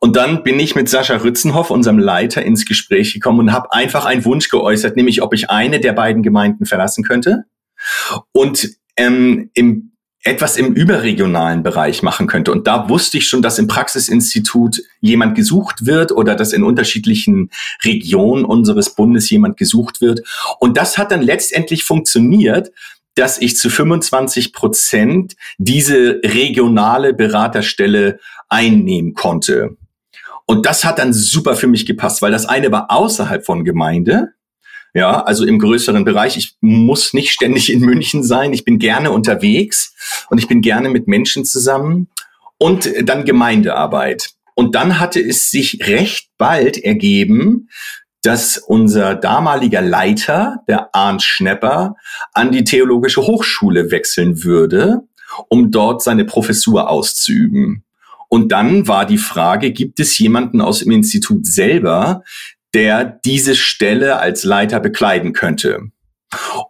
Und 0.00 0.16
dann 0.16 0.42
bin 0.42 0.58
ich 0.60 0.74
mit 0.74 0.88
Sascha 0.88 1.16
Rützenhoff, 1.16 1.70
unserem 1.70 1.98
Leiter, 1.98 2.42
ins 2.42 2.66
Gespräch 2.66 3.14
gekommen 3.14 3.40
und 3.40 3.52
habe 3.52 3.72
einfach 3.72 4.04
einen 4.04 4.24
Wunsch 4.24 4.48
geäußert, 4.48 4.96
nämlich 4.96 5.22
ob 5.22 5.34
ich 5.34 5.50
eine 5.50 5.80
der 5.80 5.92
beiden 5.92 6.22
Gemeinden 6.22 6.66
verlassen 6.66 7.04
könnte 7.04 7.44
und 8.32 8.68
ähm, 8.96 9.50
im 9.54 9.92
etwas 10.24 10.56
im 10.56 10.74
überregionalen 10.74 11.62
Bereich 11.62 12.02
machen 12.02 12.26
könnte. 12.26 12.50
Und 12.50 12.66
da 12.66 12.88
wusste 12.88 13.18
ich 13.18 13.28
schon, 13.28 13.40
dass 13.40 13.58
im 13.58 13.68
Praxisinstitut 13.68 14.82
jemand 15.00 15.36
gesucht 15.36 15.86
wird 15.86 16.12
oder 16.12 16.34
dass 16.34 16.52
in 16.52 16.64
unterschiedlichen 16.64 17.50
Regionen 17.84 18.44
unseres 18.44 18.94
Bundes 18.94 19.30
jemand 19.30 19.56
gesucht 19.56 20.00
wird. 20.00 20.20
Und 20.58 20.76
das 20.76 20.98
hat 20.98 21.12
dann 21.12 21.22
letztendlich 21.22 21.84
funktioniert, 21.84 22.72
dass 23.14 23.40
ich 23.40 23.56
zu 23.56 23.70
25 23.70 24.52
Prozent 24.52 25.34
diese 25.56 26.20
regionale 26.24 27.14
Beraterstelle 27.14 28.18
einnehmen 28.48 29.14
konnte. 29.14 29.76
Und 30.46 30.64
das 30.64 30.84
hat 30.84 30.98
dann 30.98 31.12
super 31.12 31.56
für 31.56 31.66
mich 31.66 31.84
gepasst, 31.84 32.22
weil 32.22 32.32
das 32.32 32.46
eine 32.46 32.72
war 32.72 32.90
außerhalb 32.90 33.44
von 33.44 33.64
Gemeinde, 33.64 34.32
ja, 34.94 35.22
also 35.22 35.44
im 35.44 35.58
größeren 35.58 36.04
Bereich. 36.04 36.36
Ich 36.36 36.56
muss 36.60 37.12
nicht 37.12 37.30
ständig 37.30 37.70
in 37.70 37.80
München 37.80 38.24
sein. 38.24 38.52
Ich 38.52 38.64
bin 38.64 38.78
gerne 38.78 39.10
unterwegs 39.10 39.94
und 40.30 40.38
ich 40.38 40.48
bin 40.48 40.62
gerne 40.62 40.88
mit 40.88 41.06
Menschen 41.06 41.44
zusammen. 41.44 42.08
Und 42.58 42.90
dann 43.02 43.24
Gemeindearbeit. 43.24 44.30
Und 44.56 44.74
dann 44.74 44.98
hatte 44.98 45.20
es 45.20 45.50
sich 45.50 45.86
recht 45.86 46.30
bald 46.38 46.76
ergeben, 46.78 47.68
dass 48.22 48.58
unser 48.58 49.14
damaliger 49.14 49.80
Leiter, 49.80 50.64
der 50.66 50.92
Arndt 50.92 51.22
Schnepper, 51.22 51.94
an 52.32 52.50
die 52.50 52.64
Theologische 52.64 53.22
Hochschule 53.22 53.92
wechseln 53.92 54.42
würde, 54.42 55.02
um 55.48 55.70
dort 55.70 56.02
seine 56.02 56.24
Professur 56.24 56.90
auszuüben. 56.90 57.84
Und 58.28 58.52
dann 58.52 58.86
war 58.86 59.06
die 59.06 59.18
Frage, 59.18 59.72
gibt 59.72 60.00
es 60.00 60.18
jemanden 60.18 60.60
aus 60.60 60.80
dem 60.80 60.92
Institut 60.92 61.46
selber, 61.46 62.22
der 62.74 63.04
diese 63.04 63.56
Stelle 63.56 64.18
als 64.18 64.44
Leiter 64.44 64.80
bekleiden 64.80 65.32
könnte. 65.32 65.90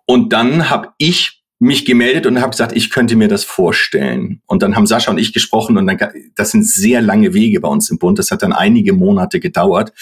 Und 0.07 0.33
dann 0.33 0.71
habe 0.71 0.91
ich 0.99 1.39
mich 1.61 1.85
gemeldet 1.85 2.27
und 2.27 2.41
habe 2.41 2.51
gesagt, 2.51 2.73
ich 2.77 2.91
könnte 2.91 3.17
mir 3.17 3.27
das 3.27 3.43
vorstellen. 3.43 4.43
Und 4.47 4.63
dann 4.63 4.77
haben 4.77 4.87
Sascha 4.87 5.11
und 5.11 5.19
ich 5.19 5.33
gesprochen 5.33 5.77
und 5.77 5.89
dann, 5.89 5.99
das 6.37 6.53
sind 6.53 6.65
sehr 6.65 7.03
lange 7.03 7.35
Wege 7.35 7.61
bei 7.61 7.69
uns 7.69 7.91
im 7.91 7.99
Bund. 7.99 8.19
Das 8.19 8.31
hat 8.31 8.43
dann 8.43 8.53
einige 8.53 8.93
Monate 8.93 9.41
gedauert. 9.41 9.93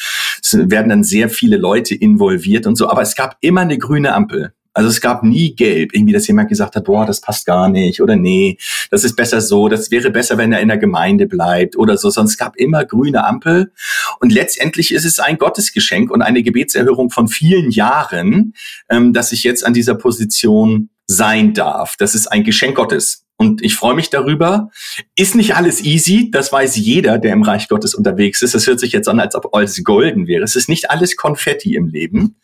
Es 0.43 0.53
werden 0.53 0.91
dann 0.91 1.03
sehr 1.03 1.31
viele 1.31 1.57
Leute 1.57 1.95
involviert 1.95 2.67
und 2.67 2.77
so. 2.77 2.91
Aber 2.91 3.01
es 3.01 3.15
gab 3.17 3.39
immer 3.41 3.63
eine 3.63 3.79
grüne 3.79 4.13
Ampel. 4.13 4.53
Also 4.77 4.91
es 4.91 5.01
gab 5.01 5.23
nie 5.23 5.55
gelb, 5.57 5.95
irgendwie, 5.95 6.13
dass 6.13 6.27
jemand 6.27 6.51
gesagt 6.51 6.77
hat, 6.77 6.85
boah, 6.85 7.07
das 7.07 7.23
passt 7.23 7.47
gar 7.47 7.71
nicht 7.71 8.03
oder 8.03 8.15
nee, 8.15 8.59
das 8.91 9.05
ist 9.05 9.17
besser 9.17 9.41
so, 9.41 9.71
das 9.71 9.91
wäre 9.91 10.11
besser, 10.11 10.37
wenn 10.37 10.53
er 10.53 10.61
in 10.61 10.69
der 10.69 10.77
Gemeinde 10.77 11.27
bleibt 11.27 11.79
oder 11.79 11.97
so. 11.97 12.11
Sonst 12.11 12.37
gab 12.37 12.57
immer 12.57 12.85
grüne 12.85 13.25
Ampel. 13.25 13.73
Und 14.21 14.33
letztendlich 14.33 14.93
ist 14.93 15.07
es 15.07 15.19
ein 15.19 15.39
Gottesgeschenk 15.39 16.11
und 16.11 16.21
eine 16.21 16.43
Gebetserhörung 16.43 17.09
von 17.09 17.27
vielen 17.27 17.71
Jahren, 17.71 18.53
ähm, 18.91 19.15
dass 19.15 19.33
ich 19.33 19.45
jetzt 19.45 19.65
an 19.65 19.73
dieser 19.73 19.95
Position 19.95 20.91
sein 21.07 21.55
darf. 21.55 21.97
Das 21.97 22.15
ist 22.15 22.27
ein 22.27 22.45
Geschenk 22.45 22.77
Gottes. 22.77 23.26
Und 23.39 23.63
ich 23.63 23.75
freue 23.75 23.95
mich 23.95 24.09
darüber. 24.09 24.71
Ist 25.15 25.35
nicht 25.35 25.57
alles 25.57 25.83
easy, 25.83 26.31
das 26.31 26.53
weiß 26.53 26.77
jeder, 26.77 27.19
der 27.19 27.35
im 27.35 27.43
Reich 27.43 27.69
Gottes 27.69 27.95
unterwegs 27.95 28.41
ist. 28.41 28.55
Es 28.55 28.67
hört 28.67 28.81
sich 28.81 28.93
jetzt 28.93 29.09
an, 29.09 29.21
als 29.21 29.35
ob 29.35 29.55
alles 29.55 29.83
golden 29.85 30.27
wäre. 30.27 30.43
Es 30.43 30.57
ist 30.57 30.69
nicht 30.69 30.91
alles 30.91 31.17
Konfetti 31.17 31.75
im 31.75 31.89
Leben, 31.89 32.37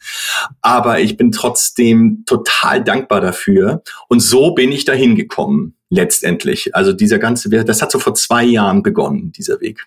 aber 0.60 1.00
ich 1.00 1.16
bin 1.16 1.32
trotzdem 1.32 2.24
total 2.26 2.84
dankbar 2.84 3.22
dafür. 3.22 3.82
Und 4.08 4.20
so 4.20 4.52
bin 4.54 4.70
ich 4.70 4.84
dahin 4.84 5.16
gekommen, 5.16 5.76
letztendlich. 5.88 6.74
Also 6.74 6.92
dieser 6.92 7.18
ganze, 7.18 7.48
das 7.48 7.80
hat 7.80 7.90
so 7.90 7.98
vor 7.98 8.14
zwei 8.14 8.44
Jahren 8.44 8.82
begonnen, 8.82 9.32
dieser 9.32 9.60
Weg. 9.60 9.86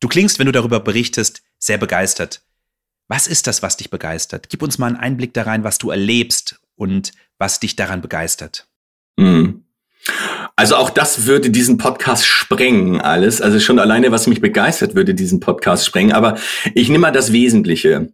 Du 0.00 0.08
klingst, 0.08 0.38
wenn 0.38 0.46
du 0.46 0.52
darüber 0.52 0.80
berichtest, 0.80 1.42
sehr 1.58 1.76
begeistert. 1.76 2.42
Was 3.08 3.26
ist 3.26 3.46
das, 3.46 3.62
was 3.62 3.76
dich 3.76 3.90
begeistert? 3.90 4.48
Gib 4.48 4.62
uns 4.62 4.78
mal 4.78 4.86
einen 4.86 4.96
Einblick 4.96 5.34
da 5.34 5.42
rein, 5.42 5.64
was 5.64 5.78
du 5.78 5.90
erlebst 5.90 6.60
und 6.76 7.12
was 7.38 7.60
dich 7.60 7.76
daran 7.76 8.00
begeistert. 8.00 8.68
Mhm. 9.16 9.64
Also 10.56 10.76
auch 10.76 10.90
das 10.90 11.26
würde 11.26 11.50
diesen 11.50 11.78
Podcast 11.78 12.26
sprengen, 12.26 13.00
alles. 13.00 13.40
Also 13.40 13.60
schon 13.60 13.78
alleine, 13.78 14.12
was 14.12 14.26
mich 14.26 14.40
begeistert, 14.40 14.94
würde 14.94 15.14
diesen 15.14 15.40
Podcast 15.40 15.86
sprengen. 15.86 16.12
Aber 16.12 16.36
ich 16.74 16.88
nehme 16.88 17.02
mal 17.02 17.10
das 17.10 17.32
Wesentliche. 17.32 18.12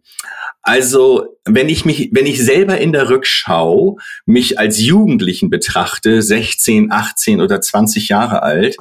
Also, 0.61 1.37
wenn 1.45 1.69
ich 1.69 1.85
mich, 1.85 2.09
wenn 2.11 2.25
ich 2.25 2.43
selber 2.43 2.77
in 2.77 2.91
der 2.91 3.09
Rückschau 3.09 3.99
mich 4.25 4.59
als 4.59 4.81
Jugendlichen 4.81 5.49
betrachte, 5.49 6.21
16, 6.21 6.91
18 6.91 7.39
oder 7.39 7.61
20 7.61 8.09
Jahre 8.09 8.43
alt, 8.43 8.75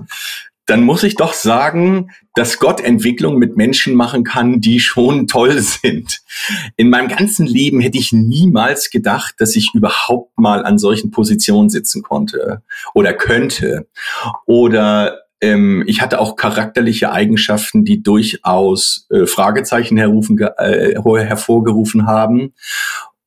dann 0.67 0.83
muss 0.83 1.05
ich 1.05 1.15
doch 1.15 1.33
sagen, 1.33 2.11
dass 2.35 2.59
Gott 2.59 2.81
Entwicklung 2.81 3.39
mit 3.39 3.57
Menschen 3.57 3.95
machen 3.95 4.25
kann, 4.25 4.61
die 4.61 4.81
schon 4.81 5.27
toll 5.27 5.61
sind. 5.61 6.21
In 6.77 6.91
meinem 6.91 7.09
ganzen 7.09 7.47
Leben 7.47 7.81
hätte 7.81 7.99
ich 7.99 8.13
niemals 8.13 8.91
gedacht, 8.91 9.37
dass 9.39 9.57
ich 9.57 9.71
überhaupt 9.75 10.39
mal 10.39 10.65
an 10.65 10.79
solchen 10.79 11.11
Positionen 11.11 11.71
sitzen 11.71 12.03
konnte 12.03 12.63
oder 12.95 13.15
könnte. 13.15 13.89
Oder 14.45 15.21
ähm, 15.41 15.85
ich 15.87 16.01
hatte 16.01 16.19
auch 16.19 16.35
charakterliche 16.37 17.13
Eigenschaften, 17.13 17.85
die 17.85 18.03
durchaus 18.03 19.07
äh, 19.11 19.27
Fragezeichen 19.27 19.97
herrufen, 19.97 20.39
äh, 20.39 20.95
hervorgerufen 21.01 22.07
haben. 22.07 22.55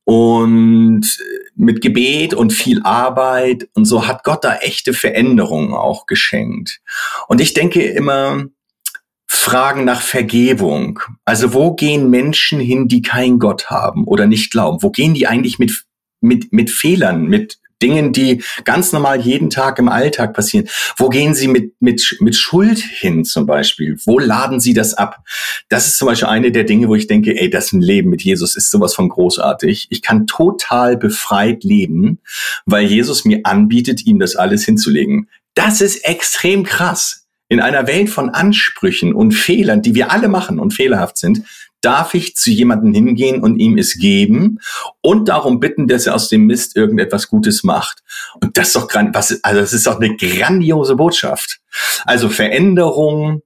Und 0.04 1.06
mit 1.54 1.82
Gebet 1.82 2.34
und 2.34 2.52
viel 2.52 2.82
Arbeit 2.82 3.68
und 3.74 3.84
so 3.84 4.06
hat 4.06 4.24
Gott 4.24 4.44
da 4.44 4.56
echte 4.56 4.92
Veränderungen 4.92 5.74
auch 5.74 6.06
geschenkt. 6.06 6.80
Und 7.28 7.40
ich 7.40 7.54
denke 7.54 7.82
immer, 7.82 8.44
Fragen 9.32 9.84
nach 9.84 10.00
Vergebung. 10.00 10.98
Also 11.24 11.54
wo 11.54 11.74
gehen 11.74 12.10
Menschen 12.10 12.58
hin, 12.58 12.88
die 12.88 13.00
keinen 13.00 13.38
Gott 13.38 13.70
haben 13.70 14.04
oder 14.04 14.26
nicht 14.26 14.50
glauben? 14.50 14.82
Wo 14.82 14.90
gehen 14.90 15.14
die 15.14 15.28
eigentlich 15.28 15.60
mit, 15.60 15.84
mit, 16.20 16.52
mit 16.52 16.68
Fehlern, 16.68 17.26
mit 17.26 17.59
Dingen, 17.82 18.12
die 18.12 18.42
ganz 18.64 18.92
normal 18.92 19.20
jeden 19.20 19.50
Tag 19.50 19.78
im 19.78 19.88
Alltag 19.88 20.34
passieren. 20.34 20.68
Wo 20.96 21.08
gehen 21.08 21.34
Sie 21.34 21.48
mit, 21.48 21.74
mit, 21.80 22.16
mit 22.20 22.36
Schuld 22.36 22.78
hin 22.78 23.24
zum 23.24 23.46
Beispiel? 23.46 23.96
Wo 24.04 24.18
laden 24.18 24.60
Sie 24.60 24.74
das 24.74 24.94
ab? 24.94 25.24
Das 25.68 25.86
ist 25.86 25.98
zum 25.98 26.06
Beispiel 26.06 26.28
eine 26.28 26.52
der 26.52 26.64
Dinge, 26.64 26.88
wo 26.88 26.94
ich 26.94 27.06
denke, 27.06 27.38
ey, 27.38 27.50
das 27.50 27.72
Leben 27.72 28.10
mit 28.10 28.22
Jesus 28.22 28.56
ist 28.56 28.70
sowas 28.70 28.94
von 28.94 29.08
großartig. 29.08 29.88
Ich 29.90 30.02
kann 30.02 30.26
total 30.26 30.96
befreit 30.96 31.64
leben, 31.64 32.18
weil 32.66 32.84
Jesus 32.84 33.24
mir 33.24 33.40
anbietet, 33.44 34.06
ihm 34.06 34.18
das 34.18 34.36
alles 34.36 34.64
hinzulegen. 34.64 35.28
Das 35.54 35.80
ist 35.80 36.04
extrem 36.04 36.64
krass. 36.64 37.26
In 37.48 37.60
einer 37.60 37.88
Welt 37.88 38.10
von 38.10 38.30
Ansprüchen 38.30 39.12
und 39.12 39.32
Fehlern, 39.32 39.82
die 39.82 39.96
wir 39.96 40.12
alle 40.12 40.28
machen 40.28 40.60
und 40.60 40.72
fehlerhaft 40.72 41.18
sind, 41.18 41.42
darf 41.80 42.14
ich 42.14 42.36
zu 42.36 42.50
jemandem 42.50 42.92
hingehen 42.92 43.42
und 43.42 43.58
ihm 43.58 43.78
es 43.78 43.98
geben 43.98 44.58
und 45.00 45.28
darum 45.28 45.60
bitten, 45.60 45.88
dass 45.88 46.06
er 46.06 46.14
aus 46.14 46.28
dem 46.28 46.46
Mist 46.46 46.76
irgendetwas 46.76 47.28
Gutes 47.28 47.64
macht. 47.64 48.02
Und 48.40 48.56
das 48.56 48.68
ist 48.68 48.76
doch 48.76 48.88
was, 49.12 49.42
also 49.42 49.60
das 49.60 49.72
ist 49.72 49.86
doch 49.86 50.00
eine 50.00 50.16
grandiose 50.16 50.96
Botschaft. 50.96 51.60
Also 52.04 52.28
Veränderung, 52.28 53.42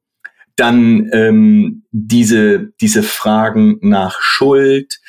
dann 0.57 1.11
ähm, 1.13 1.85
diese 1.91 2.73
diese 2.81 3.03
Fragen 3.03 3.79
nach 3.81 4.21
Schuld, 4.21 5.01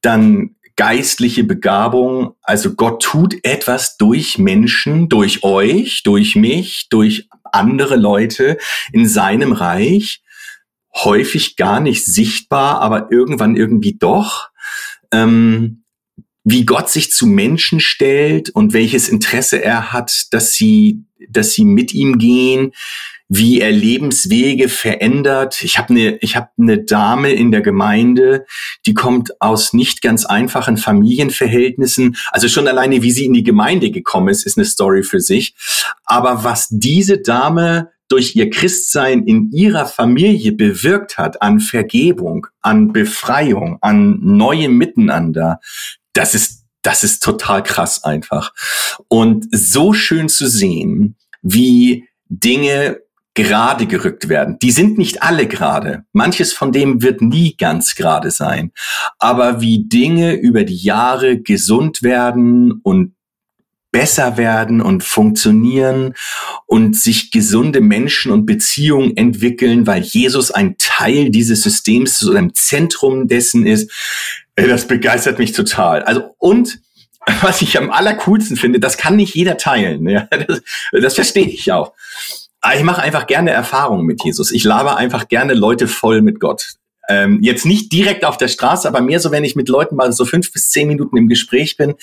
dann 0.00 0.56
geistliche 0.76 1.44
Begabung. 1.44 2.34
Also 2.42 2.74
Gott 2.74 3.02
tut 3.02 3.36
etwas 3.44 3.96
durch 3.96 4.38
Menschen, 4.38 5.08
durch 5.08 5.44
euch, 5.44 6.02
durch 6.02 6.36
mich, 6.36 6.88
durch 6.88 7.28
andere 7.44 7.96
Leute 7.96 8.58
in 8.92 9.06
seinem 9.06 9.52
Reich 9.52 10.22
häufig 10.94 11.56
gar 11.56 11.80
nicht 11.80 12.04
sichtbar, 12.04 12.80
aber 12.80 13.10
irgendwann 13.10 13.56
irgendwie 13.56 13.96
doch. 13.98 14.50
Ähm, 15.12 15.82
wie 16.44 16.64
Gott 16.64 16.90
sich 16.90 17.12
zu 17.12 17.26
Menschen 17.26 17.78
stellt 17.78 18.50
und 18.50 18.72
welches 18.72 19.08
Interesse 19.08 19.62
er 19.62 19.92
hat, 19.92 20.26
dass 20.32 20.54
sie, 20.54 21.04
dass 21.28 21.52
sie 21.52 21.64
mit 21.64 21.94
ihm 21.94 22.18
gehen, 22.18 22.72
wie 23.34 23.60
er 23.60 23.70
Lebenswege 23.70 24.68
verändert. 24.68 25.62
Ich 25.62 25.78
habe 25.78 25.90
eine 25.90 26.16
ich 26.18 26.36
habe 26.36 26.48
eine 26.58 26.82
Dame 26.84 27.32
in 27.32 27.50
der 27.50 27.62
Gemeinde, 27.62 28.44
die 28.86 28.92
kommt 28.92 29.40
aus 29.40 29.72
nicht 29.72 30.02
ganz 30.02 30.26
einfachen 30.26 30.76
Familienverhältnissen. 30.76 32.16
Also 32.30 32.48
schon 32.48 32.68
alleine, 32.68 33.02
wie 33.02 33.10
sie 33.10 33.24
in 33.24 33.32
die 33.32 33.42
Gemeinde 33.42 33.90
gekommen 33.90 34.28
ist, 34.28 34.44
ist 34.44 34.58
eine 34.58 34.66
Story 34.66 35.02
für 35.02 35.20
sich. 35.20 35.54
Aber 36.04 36.44
was 36.44 36.68
diese 36.70 37.18
Dame 37.18 37.90
durch 38.12 38.36
ihr 38.36 38.50
Christsein 38.50 39.24
in 39.24 39.50
ihrer 39.52 39.86
Familie 39.86 40.52
bewirkt 40.52 41.16
hat 41.16 41.40
an 41.40 41.60
Vergebung, 41.60 42.46
an 42.60 42.92
Befreiung, 42.92 43.78
an 43.80 44.18
neuem 44.20 44.76
Miteinander, 44.76 45.60
das 46.12 46.34
ist, 46.34 46.66
das 46.82 47.04
ist 47.04 47.22
total 47.22 47.62
krass 47.62 48.04
einfach. 48.04 48.52
Und 49.08 49.46
so 49.50 49.94
schön 49.94 50.28
zu 50.28 50.46
sehen, 50.46 51.16
wie 51.40 52.06
Dinge 52.28 53.00
gerade 53.34 53.86
gerückt 53.86 54.28
werden. 54.28 54.58
Die 54.60 54.72
sind 54.72 54.98
nicht 54.98 55.22
alle 55.22 55.46
gerade. 55.46 56.04
Manches 56.12 56.52
von 56.52 56.70
dem 56.70 57.00
wird 57.00 57.22
nie 57.22 57.56
ganz 57.56 57.94
gerade 57.94 58.30
sein. 58.30 58.72
Aber 59.18 59.62
wie 59.62 59.88
Dinge 59.88 60.34
über 60.34 60.64
die 60.64 60.76
Jahre 60.76 61.40
gesund 61.40 62.02
werden 62.02 62.72
und 62.82 63.14
besser 63.92 64.36
werden 64.36 64.80
und 64.80 65.04
funktionieren 65.04 66.14
und 66.66 66.96
sich 66.96 67.30
gesunde 67.30 67.80
Menschen 67.80 68.32
und 68.32 68.46
Beziehungen 68.46 69.16
entwickeln, 69.16 69.86
weil 69.86 70.02
Jesus 70.02 70.50
ein 70.50 70.76
Teil 70.78 71.30
dieses 71.30 71.62
Systems 71.62 72.26
oder 72.26 72.38
im 72.38 72.54
Zentrum 72.54 73.28
dessen 73.28 73.66
ist. 73.66 73.90
Das 74.56 74.88
begeistert 74.88 75.38
mich 75.38 75.52
total. 75.52 76.02
Also 76.02 76.34
und 76.38 76.80
was 77.42 77.62
ich 77.62 77.78
am 77.78 77.90
allercoolsten 77.90 78.56
finde, 78.56 78.80
das 78.80 78.96
kann 78.96 79.16
nicht 79.16 79.34
jeder 79.34 79.56
teilen. 79.56 80.08
Ja, 80.08 80.26
das, 80.30 80.62
das 80.92 81.14
verstehe 81.14 81.46
ich 81.46 81.70
auch. 81.70 81.92
Aber 82.60 82.76
ich 82.76 82.82
mache 82.82 83.02
einfach 83.02 83.26
gerne 83.26 83.50
Erfahrungen 83.50 84.06
mit 84.06 84.24
Jesus. 84.24 84.52
Ich 84.52 84.64
laber 84.64 84.96
einfach 84.96 85.28
gerne 85.28 85.54
Leute 85.54 85.88
voll 85.88 86.22
mit 86.22 86.40
Gott. 86.40 86.74
Ähm, 87.08 87.40
jetzt 87.42 87.66
nicht 87.66 87.92
direkt 87.92 88.24
auf 88.24 88.36
der 88.36 88.46
Straße, 88.46 88.86
aber 88.86 89.00
mehr 89.00 89.18
so, 89.18 89.32
wenn 89.32 89.42
ich 89.42 89.56
mit 89.56 89.68
Leuten 89.68 89.96
mal 89.96 90.12
so 90.12 90.24
fünf 90.24 90.52
bis 90.52 90.70
zehn 90.70 90.86
Minuten 90.86 91.16
im 91.16 91.28
Gespräch 91.28 91.76
bin, 91.76 91.94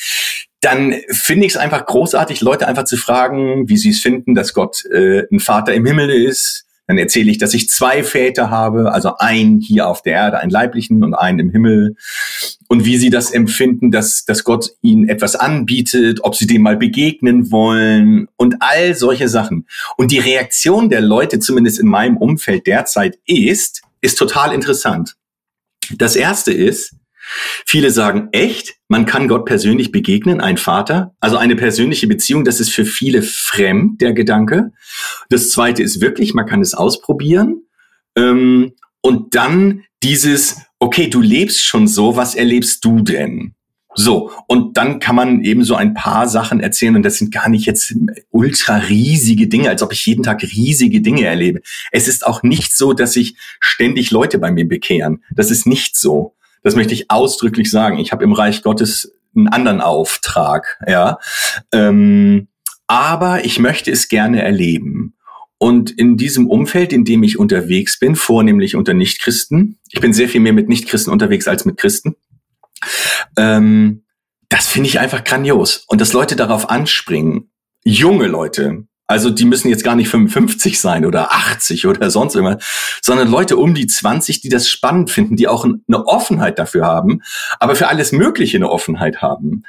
dann 0.61 0.93
finde 1.09 1.45
ich 1.45 1.53
es 1.53 1.57
einfach 1.57 1.85
großartig, 1.85 2.41
Leute 2.41 2.67
einfach 2.67 2.83
zu 2.83 2.97
fragen, 2.97 3.69
wie 3.69 3.77
sie 3.77 3.91
es 3.91 4.01
finden, 4.01 4.35
dass 4.35 4.53
Gott 4.53 4.85
äh, 4.85 5.23
ein 5.31 5.39
Vater 5.39 5.73
im 5.73 5.85
Himmel 5.85 6.09
ist, 6.09 6.65
Dann 6.89 6.97
erzähle 6.97 7.29
ich, 7.29 7.37
dass 7.37 7.53
ich 7.53 7.69
zwei 7.69 8.01
Väter 8.01 8.49
habe, 8.49 8.91
also 8.91 9.17
einen 9.19 9.61
hier 9.61 9.87
auf 9.87 10.01
der 10.01 10.13
Erde, 10.13 10.39
einen 10.39 10.49
leiblichen 10.49 11.03
und 11.03 11.13
einen 11.13 11.37
im 11.37 11.51
Himmel. 11.51 11.95
Und 12.67 12.83
wie 12.83 12.97
sie 12.97 13.11
das 13.11 13.29
empfinden, 13.29 13.91
dass, 13.91 14.25
dass 14.25 14.43
Gott 14.43 14.71
ihnen 14.81 15.07
etwas 15.07 15.35
anbietet, 15.35 16.21
ob 16.23 16.35
sie 16.35 16.47
dem 16.47 16.63
mal 16.63 16.77
begegnen 16.77 17.51
wollen 17.51 18.27
und 18.37 18.55
all 18.61 18.95
solche 18.95 19.29
Sachen. 19.29 19.67
Und 19.97 20.09
die 20.09 20.17
Reaktion 20.17 20.89
der 20.89 21.01
Leute, 21.01 21.37
zumindest 21.37 21.79
in 21.79 21.87
meinem 21.87 22.17
Umfeld 22.17 22.65
derzeit, 22.65 23.19
ist, 23.27 23.83
ist 24.01 24.17
total 24.17 24.51
interessant. 24.51 25.15
Das 25.95 26.15
erste 26.15 26.51
ist, 26.51 26.95
Viele 27.65 27.91
sagen, 27.91 28.29
echt? 28.31 28.75
Man 28.88 29.05
kann 29.05 29.27
Gott 29.27 29.45
persönlich 29.45 29.91
begegnen, 29.91 30.41
ein 30.41 30.57
Vater? 30.57 31.15
Also 31.19 31.38
eine 31.38 31.55
persönliche 31.55 32.07
Beziehung, 32.07 32.43
das 32.43 32.59
ist 32.59 32.71
für 32.71 32.86
viele 32.86 33.21
fremd, 33.21 34.01
der 34.01 34.13
Gedanke. 34.13 34.71
Das 35.29 35.51
zweite 35.51 35.83
ist 35.83 36.01
wirklich, 36.01 36.33
man 36.33 36.45
kann 36.45 36.62
es 36.62 36.74
ausprobieren. 36.74 37.63
Ähm, 38.15 38.74
und 39.01 39.36
dann 39.36 39.83
dieses, 40.03 40.57
okay, 40.79 41.07
du 41.07 41.21
lebst 41.21 41.63
schon 41.63 41.88
so, 41.88 42.15
was 42.15 42.36
erlebst 42.36 42.83
du 42.83 43.01
denn? 43.01 43.53
So, 43.95 44.31
und 44.48 44.77
dann 44.77 45.00
kann 45.00 45.15
man 45.15 45.43
eben 45.43 45.63
so 45.63 45.75
ein 45.75 45.93
paar 45.93 46.27
Sachen 46.27 46.59
erzählen 46.59 46.95
und 46.95 47.03
das 47.03 47.17
sind 47.17 47.33
gar 47.33 47.50
nicht 47.50 47.65
jetzt 47.65 47.93
ultra 48.29 48.77
riesige 48.77 49.48
Dinge, 49.48 49.69
als 49.69 49.81
ob 49.81 49.91
ich 49.91 50.05
jeden 50.05 50.24
Tag 50.24 50.43
riesige 50.43 51.01
Dinge 51.01 51.25
erlebe. 51.25 51.62
Es 51.91 52.07
ist 52.07 52.25
auch 52.25 52.43
nicht 52.43 52.75
so, 52.75 52.93
dass 52.93 53.13
sich 53.13 53.36
ständig 53.59 54.12
Leute 54.12 54.38
bei 54.38 54.51
mir 54.51 54.67
bekehren. 54.67 55.24
Das 55.36 55.50
ist 55.50 55.65
nicht 55.65 55.98
so. 55.98 56.36
Das 56.63 56.75
möchte 56.75 56.93
ich 56.93 57.09
ausdrücklich 57.09 57.71
sagen. 57.71 57.97
Ich 57.99 58.11
habe 58.11 58.23
im 58.23 58.33
Reich 58.33 58.63
Gottes 58.63 59.13
einen 59.35 59.47
anderen 59.47 59.81
Auftrag, 59.81 60.79
ja. 60.87 61.19
Ähm, 61.71 62.47
aber 62.87 63.45
ich 63.45 63.59
möchte 63.59 63.91
es 63.91 64.07
gerne 64.07 64.41
erleben. 64.41 65.15
Und 65.57 65.91
in 65.91 66.17
diesem 66.17 66.47
Umfeld, 66.47 66.93
in 66.93 67.03
dem 67.03 67.21
ich 67.21 67.37
unterwegs 67.37 67.99
bin, 67.99 68.15
vornehmlich 68.15 68.75
unter 68.75 68.93
Nichtchristen, 68.93 69.77
ich 69.89 69.99
bin 69.99 70.13
sehr 70.13 70.29
viel 70.29 70.41
mehr 70.41 70.53
mit 70.53 70.69
Nichtchristen 70.69 71.11
unterwegs 71.11 71.47
als 71.47 71.65
mit 71.65 71.77
Christen, 71.77 72.15
ähm, 73.37 74.03
das 74.47 74.67
finde 74.67 74.89
ich 74.89 74.99
einfach 74.99 75.23
grandios. 75.23 75.83
Und 75.87 76.01
dass 76.01 76.13
Leute 76.13 76.35
darauf 76.35 76.69
anspringen, 76.69 77.51
junge 77.83 78.27
Leute, 78.27 78.87
also 79.09 79.31
die 79.31 79.45
müssen 79.45 79.69
jetzt 79.69 79.83
gar 79.83 79.95
nicht 79.95 80.07
55 80.07 80.79
sein 80.79 81.03
oder 81.03 81.31
80 81.31 81.87
oder 81.87 82.11
sonst 82.11 82.35
immer, 82.35 82.59
sondern 83.01 83.27
Leute 83.27 83.57
um 83.57 83.73
die 83.73 83.87
20, 83.87 84.39
die 84.41 84.49
das 84.49 84.69
spannend 84.69 85.09
finden, 85.09 85.35
die 85.35 85.47
auch 85.47 85.65
eine 85.65 86.05
Offenheit 86.05 86.59
dafür 86.59 86.85
haben, 86.85 87.23
aber 87.59 87.75
für 87.75 87.87
alles 87.87 88.11
Mögliche 88.11 88.57
eine 88.57 88.69
Offenheit 88.69 89.23
haben. 89.23 89.63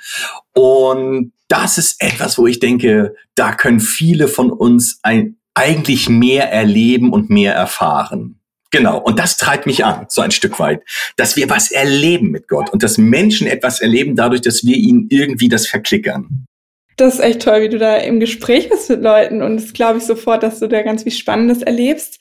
Und 0.52 1.32
das 1.49 1.78
ist 1.78 2.02
etwas, 2.02 2.37
wo 2.37 2.47
ich 2.47 2.61
denke, 2.61 3.14
da 3.35 3.52
können 3.54 3.80
viele 3.80 4.28
von 4.28 4.50
uns 4.50 5.00
ein, 5.02 5.37
eigentlich 5.54 6.11
mehr 6.11 6.52
erleben 6.52 7.11
und 7.11 7.30
mehr 7.30 7.54
erfahren. 7.54 8.40
Genau. 8.70 8.99
Und 8.99 9.18
das 9.18 9.38
treibt 9.38 9.64
mich 9.64 9.87
an, 9.87 10.04
so 10.11 10.20
ein 10.20 10.32
Stück 10.32 10.59
weit, 10.59 10.82
dass 11.16 11.37
wir 11.37 11.49
was 11.49 11.70
erleben 11.70 12.30
mit 12.30 12.47
Gott 12.47 12.70
und 12.70 12.82
dass 12.82 12.99
Menschen 12.99 13.47
etwas 13.47 13.80
erleben 13.80 14.16
dadurch, 14.16 14.42
dass 14.42 14.64
wir 14.64 14.76
ihnen 14.76 15.06
irgendwie 15.09 15.49
das 15.49 15.66
verklickern. 15.66 16.47
Das 16.97 17.14
ist 17.14 17.20
echt 17.20 17.42
toll, 17.42 17.62
wie 17.62 17.68
du 17.68 17.78
da 17.78 17.97
im 17.97 18.20
Gespräch 18.20 18.68
bist 18.68 18.90
mit 18.90 19.02
Leuten 19.02 19.42
und 19.42 19.56
das 19.56 19.73
glaube 19.73 19.99
ich 19.99 20.04
sofort, 20.04 20.42
dass 20.42 20.61
du 20.61 20.66
da 20.66 20.82
ganz 20.82 21.02
viel 21.04 21.12
Spannendes 21.12 21.62
erlebst. 21.62 22.20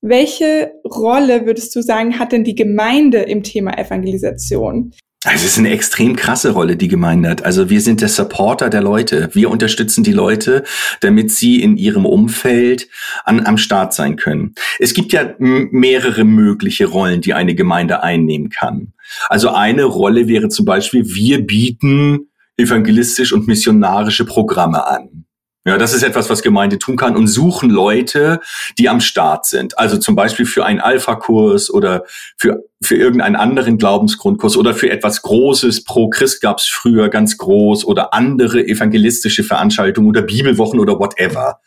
Welche 0.00 0.72
Rolle 0.84 1.46
würdest 1.46 1.74
du 1.76 1.82
sagen, 1.82 2.18
hat 2.18 2.32
denn 2.32 2.44
die 2.44 2.54
Gemeinde 2.54 3.18
im 3.18 3.42
Thema 3.42 3.78
Evangelisation? 3.78 4.92
Also 5.24 5.46
es 5.46 5.52
ist 5.52 5.58
eine 5.58 5.70
extrem 5.70 6.16
krasse 6.16 6.50
Rolle, 6.50 6.76
die 6.76 6.88
Gemeinde 6.88 7.30
hat. 7.30 7.44
Also 7.44 7.70
wir 7.70 7.80
sind 7.80 8.00
der 8.00 8.08
Supporter 8.08 8.68
der 8.68 8.82
Leute. 8.82 9.28
Wir 9.32 9.50
unterstützen 9.50 10.02
die 10.02 10.12
Leute, 10.12 10.64
damit 11.00 11.30
sie 11.30 11.62
in 11.62 11.76
ihrem 11.76 12.06
Umfeld 12.06 12.88
an, 13.22 13.46
am 13.46 13.56
Start 13.56 13.94
sein 13.94 14.16
können. 14.16 14.56
Es 14.80 14.94
gibt 14.94 15.12
ja 15.12 15.32
mehrere 15.38 16.24
mögliche 16.24 16.86
Rollen, 16.86 17.20
die 17.20 17.34
eine 17.34 17.54
Gemeinde 17.54 18.02
einnehmen 18.02 18.48
kann. 18.50 18.94
Also 19.28 19.50
eine 19.50 19.84
Rolle 19.84 20.26
wäre 20.26 20.48
zum 20.48 20.64
Beispiel, 20.64 21.04
wir 21.14 21.46
bieten 21.46 22.31
evangelistisch 22.56 23.32
und 23.32 23.46
missionarische 23.46 24.24
Programme 24.24 24.86
an. 24.86 25.26
Ja, 25.64 25.78
das 25.78 25.94
ist 25.94 26.02
etwas, 26.02 26.28
was 26.28 26.42
Gemeinde 26.42 26.80
tun 26.80 26.96
kann 26.96 27.14
und 27.14 27.28
suchen 27.28 27.70
Leute, 27.70 28.40
die 28.78 28.88
am 28.88 29.00
Start 29.00 29.46
sind. 29.46 29.78
Also 29.78 29.96
zum 29.96 30.16
Beispiel 30.16 30.44
für 30.44 30.66
einen 30.66 30.80
Alpha-Kurs 30.80 31.70
oder 31.70 32.04
für, 32.36 32.64
für 32.82 32.96
irgendeinen 32.96 33.36
anderen 33.36 33.78
Glaubensgrundkurs 33.78 34.56
oder 34.56 34.74
für 34.74 34.90
etwas 34.90 35.22
Großes. 35.22 35.84
Pro 35.84 36.08
Christ 36.10 36.40
gab's 36.42 36.66
früher 36.66 37.10
ganz 37.10 37.38
groß 37.38 37.84
oder 37.84 38.12
andere 38.12 38.66
evangelistische 38.66 39.44
Veranstaltungen 39.44 40.08
oder 40.08 40.22
Bibelwochen 40.22 40.80
oder 40.80 40.98
whatever. 40.98 41.60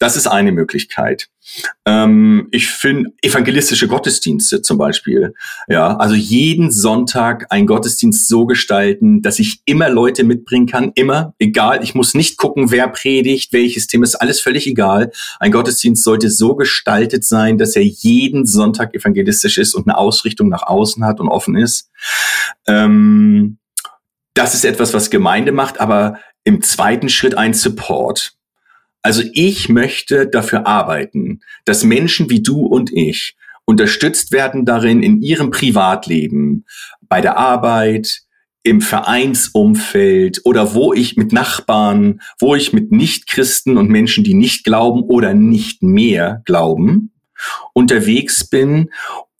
Das 0.00 0.16
ist 0.16 0.26
eine 0.26 0.50
Möglichkeit. 0.50 1.28
Ähm, 1.84 2.48
ich 2.50 2.68
finde 2.68 3.10
evangelistische 3.22 3.88
Gottesdienste 3.88 4.62
zum 4.62 4.78
Beispiel. 4.78 5.34
Ja, 5.68 5.96
also 5.96 6.14
jeden 6.14 6.70
Sonntag 6.70 7.46
ein 7.50 7.66
Gottesdienst 7.66 8.28
so 8.28 8.46
gestalten, 8.46 9.22
dass 9.22 9.38
ich 9.38 9.60
immer 9.64 9.88
Leute 9.88 10.24
mitbringen 10.24 10.66
kann, 10.66 10.92
immer, 10.94 11.34
egal. 11.38 11.82
Ich 11.82 11.94
muss 11.94 12.14
nicht 12.14 12.36
gucken, 12.36 12.70
wer 12.70 12.88
predigt, 12.88 13.52
welches 13.52 13.86
Thema, 13.86 14.04
ist 14.04 14.16
alles 14.16 14.40
völlig 14.40 14.66
egal. 14.66 15.12
Ein 15.38 15.52
Gottesdienst 15.52 16.02
sollte 16.02 16.30
so 16.30 16.56
gestaltet 16.56 17.24
sein, 17.24 17.58
dass 17.58 17.76
er 17.76 17.84
jeden 17.84 18.46
Sonntag 18.46 18.94
evangelistisch 18.94 19.58
ist 19.58 19.74
und 19.74 19.88
eine 19.88 19.98
Ausrichtung 19.98 20.48
nach 20.48 20.64
außen 20.64 21.04
hat 21.04 21.20
und 21.20 21.28
offen 21.28 21.56
ist. 21.56 21.90
Ähm, 22.66 23.58
das 24.34 24.54
ist 24.54 24.64
etwas, 24.64 24.92
was 24.92 25.10
Gemeinde 25.10 25.52
macht, 25.52 25.80
aber 25.80 26.18
im 26.44 26.62
zweiten 26.62 27.08
Schritt 27.08 27.36
ein 27.36 27.54
Support. 27.54 28.35
Also 29.06 29.22
ich 29.34 29.68
möchte 29.68 30.26
dafür 30.26 30.66
arbeiten, 30.66 31.38
dass 31.64 31.84
Menschen 31.84 32.28
wie 32.28 32.42
du 32.42 32.66
und 32.66 32.92
ich 32.92 33.36
unterstützt 33.64 34.32
werden 34.32 34.64
darin 34.64 35.00
in 35.00 35.22
ihrem 35.22 35.52
Privatleben, 35.52 36.64
bei 37.02 37.20
der 37.20 37.36
Arbeit, 37.36 38.22
im 38.64 38.80
Vereinsumfeld 38.80 40.40
oder 40.44 40.74
wo 40.74 40.92
ich 40.92 41.16
mit 41.16 41.32
Nachbarn, 41.32 42.20
wo 42.40 42.56
ich 42.56 42.72
mit 42.72 42.90
Nichtchristen 42.90 43.76
und 43.78 43.90
Menschen, 43.90 44.24
die 44.24 44.34
nicht 44.34 44.64
glauben 44.64 45.02
oder 45.02 45.34
nicht 45.34 45.84
mehr 45.84 46.42
glauben, 46.44 47.12
unterwegs 47.74 48.50
bin 48.50 48.90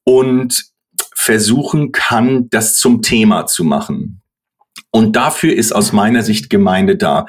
und 0.04 0.66
versuchen 1.12 1.90
kann, 1.90 2.48
das 2.50 2.76
zum 2.76 3.02
Thema 3.02 3.46
zu 3.46 3.64
machen. 3.64 4.22
Und 4.92 5.16
dafür 5.16 5.52
ist 5.54 5.72
aus 5.72 5.92
meiner 5.92 6.22
Sicht 6.22 6.50
Gemeinde 6.50 6.96
da 6.96 7.26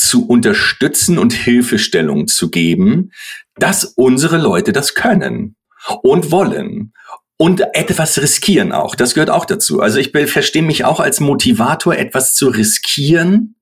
zu 0.00 0.26
unterstützen 0.26 1.18
und 1.18 1.32
Hilfestellung 1.32 2.28
zu 2.28 2.50
geben, 2.50 3.12
dass 3.56 3.84
unsere 3.84 4.38
Leute 4.38 4.72
das 4.72 4.94
können 4.94 5.56
und 6.02 6.30
wollen 6.30 6.92
und 7.38 7.62
etwas 7.74 8.18
riskieren 8.18 8.72
auch. 8.72 8.94
Das 8.94 9.14
gehört 9.14 9.30
auch 9.30 9.44
dazu. 9.44 9.80
Also 9.80 9.98
ich 9.98 10.10
verstehe 10.10 10.62
mich 10.62 10.84
auch 10.84 11.00
als 11.00 11.20
Motivator, 11.20 11.94
etwas 11.94 12.34
zu 12.34 12.48
riskieren 12.48 13.56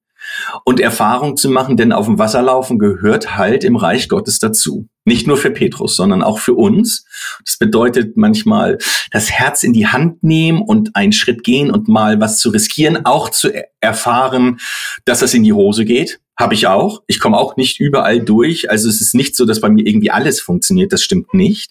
und 0.64 0.80
Erfahrung 0.80 1.36
zu 1.36 1.50
machen, 1.50 1.76
denn 1.76 1.92
auf 1.92 2.06
dem 2.06 2.18
Wasserlaufen 2.18 2.78
gehört 2.78 3.36
halt 3.36 3.64
im 3.64 3.76
Reich 3.76 4.08
Gottes 4.08 4.38
dazu. 4.38 4.88
Nicht 5.04 5.26
nur 5.26 5.36
für 5.36 5.50
Petrus, 5.50 5.96
sondern 5.96 6.22
auch 6.22 6.38
für 6.38 6.54
uns. 6.54 7.04
Das 7.44 7.56
bedeutet 7.58 8.16
manchmal 8.16 8.78
das 9.10 9.30
Herz 9.30 9.62
in 9.62 9.72
die 9.72 9.86
Hand 9.86 10.22
nehmen 10.22 10.62
und 10.62 10.96
einen 10.96 11.12
Schritt 11.12 11.44
gehen 11.44 11.70
und 11.70 11.88
mal 11.88 12.20
was 12.20 12.38
zu 12.38 12.50
riskieren, 12.50 13.04
auch 13.04 13.28
zu 13.28 13.50
erfahren, 13.80 14.60
dass 15.04 15.18
das 15.18 15.34
in 15.34 15.42
die 15.42 15.52
Hose 15.52 15.84
geht. 15.84 16.20
Habe 16.36 16.54
ich 16.54 16.66
auch. 16.66 17.02
Ich 17.06 17.20
komme 17.20 17.36
auch 17.36 17.56
nicht 17.56 17.78
überall 17.78 18.20
durch. 18.20 18.70
Also 18.70 18.88
es 18.88 19.00
ist 19.00 19.14
nicht 19.14 19.36
so, 19.36 19.44
dass 19.44 19.60
bei 19.60 19.68
mir 19.68 19.86
irgendwie 19.86 20.10
alles 20.10 20.40
funktioniert. 20.40 20.92
Das 20.92 21.02
stimmt 21.02 21.32
nicht. 21.32 21.70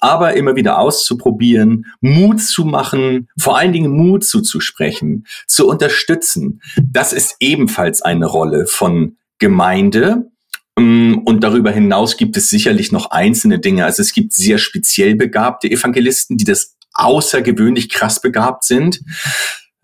Aber 0.00 0.34
immer 0.34 0.56
wieder 0.56 0.78
auszuprobieren, 0.78 1.86
Mut 2.00 2.40
zu 2.40 2.64
machen, 2.64 3.28
vor 3.38 3.56
allen 3.56 3.72
Dingen 3.72 3.92
Mut 3.92 4.24
zuzusprechen, 4.24 5.26
zu 5.46 5.68
unterstützen. 5.68 6.60
Das 6.82 7.12
ist 7.12 7.36
ebenfalls 7.38 8.02
eine 8.02 8.26
Rolle 8.26 8.66
von 8.66 9.16
Gemeinde. 9.38 10.30
Mm, 10.76 11.18
und 11.24 11.44
darüber 11.44 11.70
hinaus 11.70 12.16
gibt 12.16 12.36
es 12.36 12.50
sicherlich 12.50 12.90
noch 12.90 13.12
einzelne 13.12 13.60
Dinge. 13.60 13.84
Also 13.84 14.02
es 14.02 14.12
gibt 14.12 14.32
sehr 14.32 14.58
speziell 14.58 15.14
begabte 15.14 15.70
Evangelisten, 15.70 16.36
die 16.36 16.44
das 16.44 16.74
außergewöhnlich 16.94 17.90
krass 17.90 18.20
begabt 18.20 18.64
sind. 18.64 19.00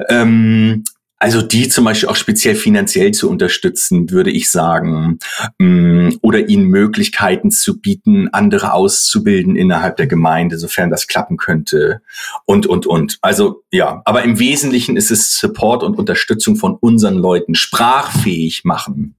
Ähm, 0.08 0.84
also 1.20 1.42
die 1.42 1.68
zum 1.68 1.84
Beispiel 1.84 2.08
auch 2.08 2.16
speziell 2.16 2.54
finanziell 2.54 3.12
zu 3.12 3.28
unterstützen, 3.28 4.10
würde 4.10 4.30
ich 4.30 4.50
sagen, 4.50 5.18
mm, 5.58 6.12
oder 6.22 6.48
ihnen 6.48 6.64
Möglichkeiten 6.64 7.50
zu 7.50 7.78
bieten, 7.78 8.28
andere 8.32 8.72
auszubilden 8.72 9.54
innerhalb 9.54 9.98
der 9.98 10.06
Gemeinde, 10.06 10.58
sofern 10.58 10.88
das 10.88 11.06
klappen 11.06 11.36
könnte 11.36 12.00
und, 12.46 12.66
und, 12.66 12.86
und. 12.86 13.18
Also 13.20 13.62
ja, 13.70 14.00
aber 14.06 14.22
im 14.22 14.38
Wesentlichen 14.38 14.96
ist 14.96 15.10
es 15.10 15.38
Support 15.38 15.82
und 15.82 15.98
Unterstützung 15.98 16.56
von 16.56 16.74
unseren 16.74 17.16
Leuten, 17.16 17.54
sprachfähig 17.54 18.64
machen. 18.64 19.14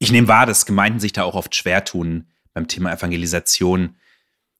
Ich 0.00 0.10
nehme 0.10 0.26
wahr, 0.26 0.46
dass 0.46 0.66
Gemeinden 0.66 0.98
sich 0.98 1.12
da 1.12 1.22
auch 1.22 1.36
oft 1.36 1.54
schwer 1.54 1.84
tun 1.84 2.26
beim 2.52 2.66
Thema 2.66 2.92
Evangelisation. 2.92 3.94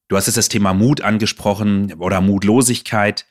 Du 0.06 0.16
hast 0.16 0.26
jetzt 0.26 0.36
das 0.36 0.48
Thema 0.48 0.74
Mut 0.74 1.00
angesprochen 1.00 1.92
oder 1.94 2.20
Mutlosigkeit. 2.20 3.26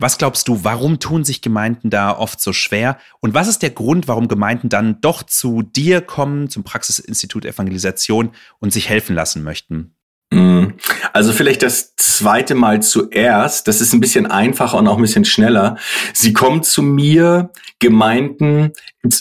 Was 0.00 0.16
glaubst 0.16 0.46
du, 0.46 0.62
warum 0.62 1.00
tun 1.00 1.24
sich 1.24 1.42
Gemeinden 1.42 1.90
da 1.90 2.16
oft 2.16 2.40
so 2.40 2.52
schwer? 2.52 2.98
Und 3.18 3.34
was 3.34 3.48
ist 3.48 3.62
der 3.62 3.70
Grund, 3.70 4.06
warum 4.06 4.28
Gemeinden 4.28 4.68
dann 4.68 5.00
doch 5.00 5.24
zu 5.24 5.62
dir 5.62 6.00
kommen, 6.00 6.48
zum 6.48 6.62
Praxisinstitut 6.62 7.44
Evangelisation 7.44 8.30
und 8.60 8.72
sich 8.72 8.88
helfen 8.88 9.16
lassen 9.16 9.42
möchten? 9.42 9.97
Mhm. 10.30 10.74
Also 11.12 11.32
vielleicht 11.32 11.62
das 11.62 11.94
zweite 11.96 12.54
Mal 12.54 12.82
zuerst. 12.82 13.68
Das 13.68 13.80
ist 13.80 13.92
ein 13.92 14.00
bisschen 14.00 14.26
einfacher 14.26 14.76
und 14.78 14.88
auch 14.88 14.96
ein 14.96 15.02
bisschen 15.02 15.24
schneller. 15.24 15.76
Sie 16.12 16.32
kommen 16.32 16.62
zu 16.62 16.82
mir, 16.82 17.50
Gemeinden, 17.80 18.72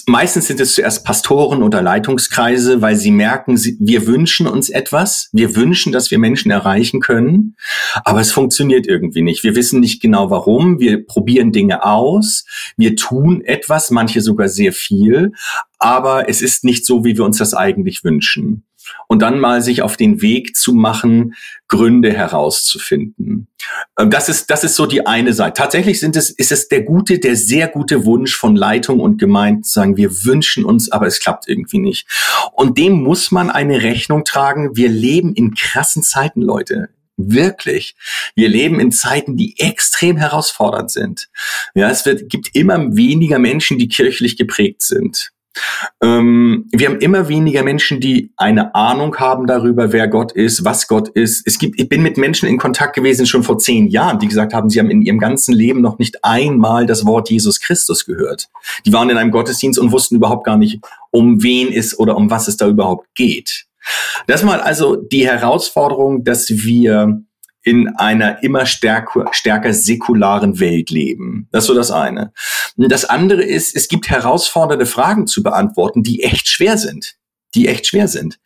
meistens 0.08 0.48
sind 0.48 0.60
es 0.60 0.74
zuerst 0.74 1.06
Pastoren 1.06 1.62
oder 1.62 1.84
Leitungskreise, 1.84 2.82
weil 2.82 2.96
sie 2.96 3.12
merken, 3.12 3.56
wir 3.80 4.08
wünschen 4.08 4.48
uns 4.48 4.70
etwas. 4.70 5.30
Wir 5.32 5.56
wünschen, 5.56 5.92
dass 5.92 6.10
wir 6.10 6.18
Menschen 6.18 6.50
erreichen 6.50 7.00
können. 7.00 7.56
Aber 8.04 8.20
es 8.20 8.32
funktioniert 8.32 8.88
irgendwie 8.88 9.22
nicht. 9.22 9.44
Wir 9.44 9.56
wissen 9.56 9.80
nicht 9.80 10.02
genau 10.02 10.32
warum. 10.32 10.80
Wir 10.80 11.06
probieren 11.06 11.52
Dinge 11.52 11.84
aus. 11.86 12.46
Wir 12.78 12.96
tun 12.96 13.42
etwas, 13.42 13.92
manche 13.92 14.22
sogar 14.22 14.50
sehr 14.50 14.74
viel. 14.74 15.34
Aber 15.78 16.28
es 16.28 16.42
ist 16.42 16.64
nicht 16.64 16.86
so, 16.86 17.06
wie 17.06 17.16
wir 17.16 17.24
uns 17.24 17.38
das 17.38 17.54
eigentlich 17.54 18.04
wünschen 18.04 18.64
und 19.08 19.22
dann 19.22 19.40
mal 19.40 19.62
sich 19.62 19.82
auf 19.82 19.98
den 19.98 20.22
Weg 20.22 20.56
zu 20.56 20.74
machen, 20.74 21.36
Gründe 21.68 22.12
herauszufinden. 22.14 23.48
Ähm, 24.00 24.10
das 24.10 24.30
ist, 24.30 24.50
das 24.50 24.64
ist 24.64 24.76
so 24.76 24.86
die 24.86 25.06
eine 25.06 25.34
Seite. 25.34 25.62
Tatsächlich 25.62 26.00
sind 26.00 26.16
es, 26.16 26.30
ist 26.30 26.52
es 26.52 26.68
der 26.68 26.84
gute, 26.84 27.20
der 27.20 27.36
sehr 27.36 27.68
gute 27.68 28.06
Wunsch 28.06 28.36
von 28.36 28.56
Leitung 28.56 29.00
und 29.00 29.18
Gemeinde 29.18 29.62
zu 29.62 29.74
sagen, 29.74 29.98
wir 29.98 30.24
wünschen 30.26 30.66
uns, 30.66 30.92
aber 30.92 31.08
es 31.08 31.20
klappt 31.20 31.48
irgendwie 31.48 31.80
nicht. 31.80 32.08
Und 32.54 32.78
dem 32.78 32.94
muss 33.02 33.32
man 33.32 33.50
eine 33.50 33.84
Rechnung 33.84 34.24
tragen. 34.24 34.76
Wir 34.76 34.90
leben 34.90 35.34
in 35.34 35.54
krassen 35.54 36.04
Zeiten, 36.04 36.42
Leute. 36.42 36.90
Wirklich. 37.18 37.96
Wir 38.36 38.48
leben 38.48 38.80
in 38.80 38.92
Zeiten, 38.92 39.38
die 39.38 39.60
extrem 39.60 40.18
herausfordernd 40.18 40.92
sind. 40.92 41.30
Ja, 41.74 41.90
es 41.90 42.06
wird, 42.06 42.30
gibt 42.30 42.56
immer 42.56 42.96
weniger 42.96 43.40
Menschen, 43.40 43.80
die 43.80 43.88
kirchlich 43.88 44.38
geprägt 44.38 44.84
sind. 44.84 45.32
Ähm, 46.02 46.66
wir 46.72 46.88
haben 46.88 47.00
immer 47.00 47.28
weniger 47.28 47.64
Menschen, 47.64 48.00
die 48.00 48.32
eine 48.38 48.76
Ahnung 48.76 49.16
haben 49.18 49.48
darüber, 49.48 49.92
wer 49.92 50.08
Gott 50.08 50.32
ist, 50.32 50.66
was 50.66 50.88
Gott 50.88 51.10
ist. 51.10 51.46
Es 51.46 51.60
gibt, 51.60 51.80
ich 51.80 51.90
bin 51.90 52.02
mit 52.02 52.18
Menschen 52.18 52.48
in 52.48 52.58
Kontakt 52.58 52.96
gewesen 52.96 53.26
schon 53.26 53.44
vor 53.44 53.58
zehn 53.58 53.88
Jahren, 53.88 54.20
die 54.20 54.28
gesagt 54.28 54.54
haben, 54.54 54.70
sie 54.70 54.80
haben 54.80 54.90
in 54.90 55.02
ihrem 55.02 55.20
ganzen 55.20 55.54
Leben 55.54 55.82
noch 55.82 56.00
nicht 56.00 56.24
einmal 56.24 56.86
das 56.86 57.06
Wort 57.06 57.30
Jesus 57.30 57.60
Christus 57.60 58.06
gehört. 58.06 58.48
Die 58.86 58.94
waren 58.94 59.10
in 59.10 59.18
einem 59.18 59.32
Gottesdienst 59.32 59.80
und 59.80 59.92
wussten 59.92 60.16
überhaupt 60.16 60.46
gar 60.46 60.58
nicht, 60.58 60.80
um 61.12 61.42
wen 61.44 61.72
es 61.72 61.98
oder 61.98 62.16
um 62.18 62.30
was 62.30 62.48
es 62.48 62.58
da 62.58 62.68
überhaupt 62.68 63.08
geht. 63.16 63.66
Das 64.28 64.44
mal 64.44 64.60
also 64.60 64.96
die 64.96 65.26
Herausforderung, 65.26 66.24
dass 66.24 66.50
wir 66.50 67.22
in 67.68 67.90
einer 67.98 68.42
immer 68.44 68.66
stärker, 68.66 69.26
stärker 69.32 69.74
säkularen 69.74 70.62
Welt 70.62 70.90
leben. 70.90 71.50
Das 71.52 71.66
ist 71.66 71.68
so 71.68 71.74
das 71.74 71.92
eine. 71.92 72.32
Das 72.78 73.04
andere 73.04 73.44
ist, 73.44 73.76
es 73.76 73.90
gibt 73.90 74.10
herausfordernde 74.10 74.86
Fragen 74.86 75.28
zu 75.28 75.44
beantworten, 75.44 76.02
die 76.02 76.24
echt 76.24 76.48
schwer 76.48 76.78
sind 76.78 77.17
die 77.56 77.68
echt 77.68 77.88
schwer 77.88 78.08
sind. 78.08 78.40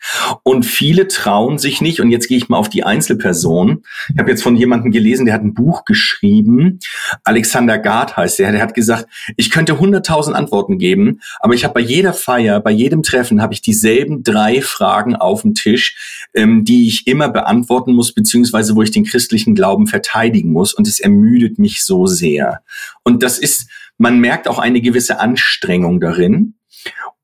Und 0.43 0.65
viele 0.65 1.07
trauen 1.07 1.57
sich 1.57 1.81
nicht, 1.81 1.99
und 1.99 2.11
jetzt 2.11 2.27
gehe 2.27 2.37
ich 2.37 2.49
mal 2.49 2.57
auf 2.57 2.69
die 2.69 2.83
Einzelperson. 2.83 3.83
Ich 4.13 4.19
habe 4.19 4.29
jetzt 4.29 4.43
von 4.43 4.55
jemandem 4.55 4.91
gelesen, 4.91 5.25
der 5.25 5.35
hat 5.35 5.43
ein 5.43 5.53
Buch 5.53 5.85
geschrieben, 5.85 6.79
Alexander 7.23 7.77
Gard 7.77 8.15
heißt 8.15 8.39
der, 8.39 8.51
der 8.51 8.61
hat 8.61 8.73
gesagt, 8.73 9.07
ich 9.37 9.49
könnte 9.49 9.73
100.000 9.73 10.33
Antworten 10.33 10.77
geben, 10.77 11.21
aber 11.39 11.53
ich 11.53 11.63
habe 11.63 11.73
bei 11.73 11.79
jeder 11.81 12.13
Feier, 12.13 12.59
bei 12.59 12.71
jedem 12.71 13.03
Treffen, 13.03 13.41
habe 13.41 13.53
ich 13.53 13.61
dieselben 13.61 14.23
drei 14.23 14.61
Fragen 14.61 15.15
auf 15.15 15.41
dem 15.41 15.55
Tisch, 15.55 16.27
ähm, 16.33 16.63
die 16.63 16.87
ich 16.87 17.07
immer 17.07 17.29
beantworten 17.29 17.93
muss, 17.93 18.13
beziehungsweise 18.13 18.75
wo 18.75 18.81
ich 18.81 18.91
den 18.91 19.05
christlichen 19.05 19.55
Glauben 19.55 19.87
verteidigen 19.87 20.51
muss, 20.51 20.73
und 20.73 20.87
es 20.87 20.99
ermüdet 20.99 21.59
mich 21.59 21.83
so 21.83 22.05
sehr. 22.05 22.61
Und 23.03 23.23
das 23.23 23.39
ist, 23.39 23.67
man 23.97 24.19
merkt 24.19 24.47
auch 24.47 24.59
eine 24.59 24.81
gewisse 24.81 25.19
Anstrengung 25.19 25.99
darin. 25.99 26.55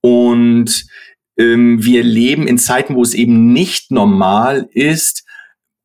Und 0.01 0.85
ähm, 1.37 1.83
wir 1.83 2.03
leben 2.03 2.47
in 2.47 2.57
Zeiten, 2.57 2.95
wo 2.95 3.03
es 3.03 3.13
eben 3.13 3.53
nicht 3.53 3.91
normal 3.91 4.67
ist, 4.71 5.25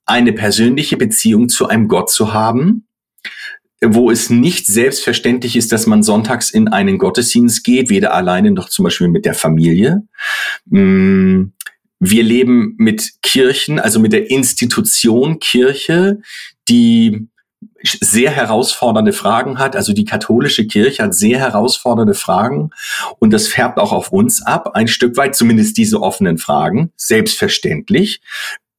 eine 0.05 0.33
persönliche 0.33 0.97
Beziehung 0.97 1.49
zu 1.49 1.69
einem 1.69 1.89
Gott 1.89 2.11
zu 2.11 2.33
haben, 2.33 2.87
wo 3.85 4.11
es 4.11 4.31
nicht 4.31 4.67
selbstverständlich 4.67 5.57
ist, 5.57 5.73
dass 5.73 5.87
man 5.87 6.03
sonntags 6.03 6.51
in 6.51 6.69
einen 6.69 6.99
Gottesdienst 6.99 7.65
geht, 7.65 7.91
weder 7.91 8.15
alleine 8.15 8.51
noch 8.51 8.69
zum 8.69 8.85
Beispiel 8.85 9.09
mit 9.09 9.25
der 9.25 9.35
Familie. 9.35 10.03
Mm, 10.67 11.47
wir 11.99 12.23
leben 12.23 12.75
mit 12.79 13.23
Kirchen, 13.23 13.79
also 13.79 14.01
mit 14.01 14.13
der 14.13 14.31
Institution 14.31 15.39
Kirche, 15.39 16.21
die 16.69 17.29
sehr 17.83 18.31
herausfordernde 18.31 19.13
Fragen 19.13 19.59
hat. 19.59 19.77
Also 19.77 19.93
die 19.93 20.05
katholische 20.05 20.67
Kirche 20.67 21.03
hat 21.03 21.15
sehr 21.15 21.39
herausfordernde 21.39 22.15
Fragen 22.15 22.71
und 23.19 23.33
das 23.33 23.49
färbt 23.49 23.79
auch 23.79 23.93
auf 23.93 24.13
uns 24.13 24.43
ab, 24.43 24.71
ein 24.75 24.89
Stück 24.89 25.17
weit, 25.17 25.35
zumindest 25.35 25.77
diese 25.77 26.01
offenen 26.01 26.39
Fragen, 26.39 26.93
selbstverständlich. 26.97 28.21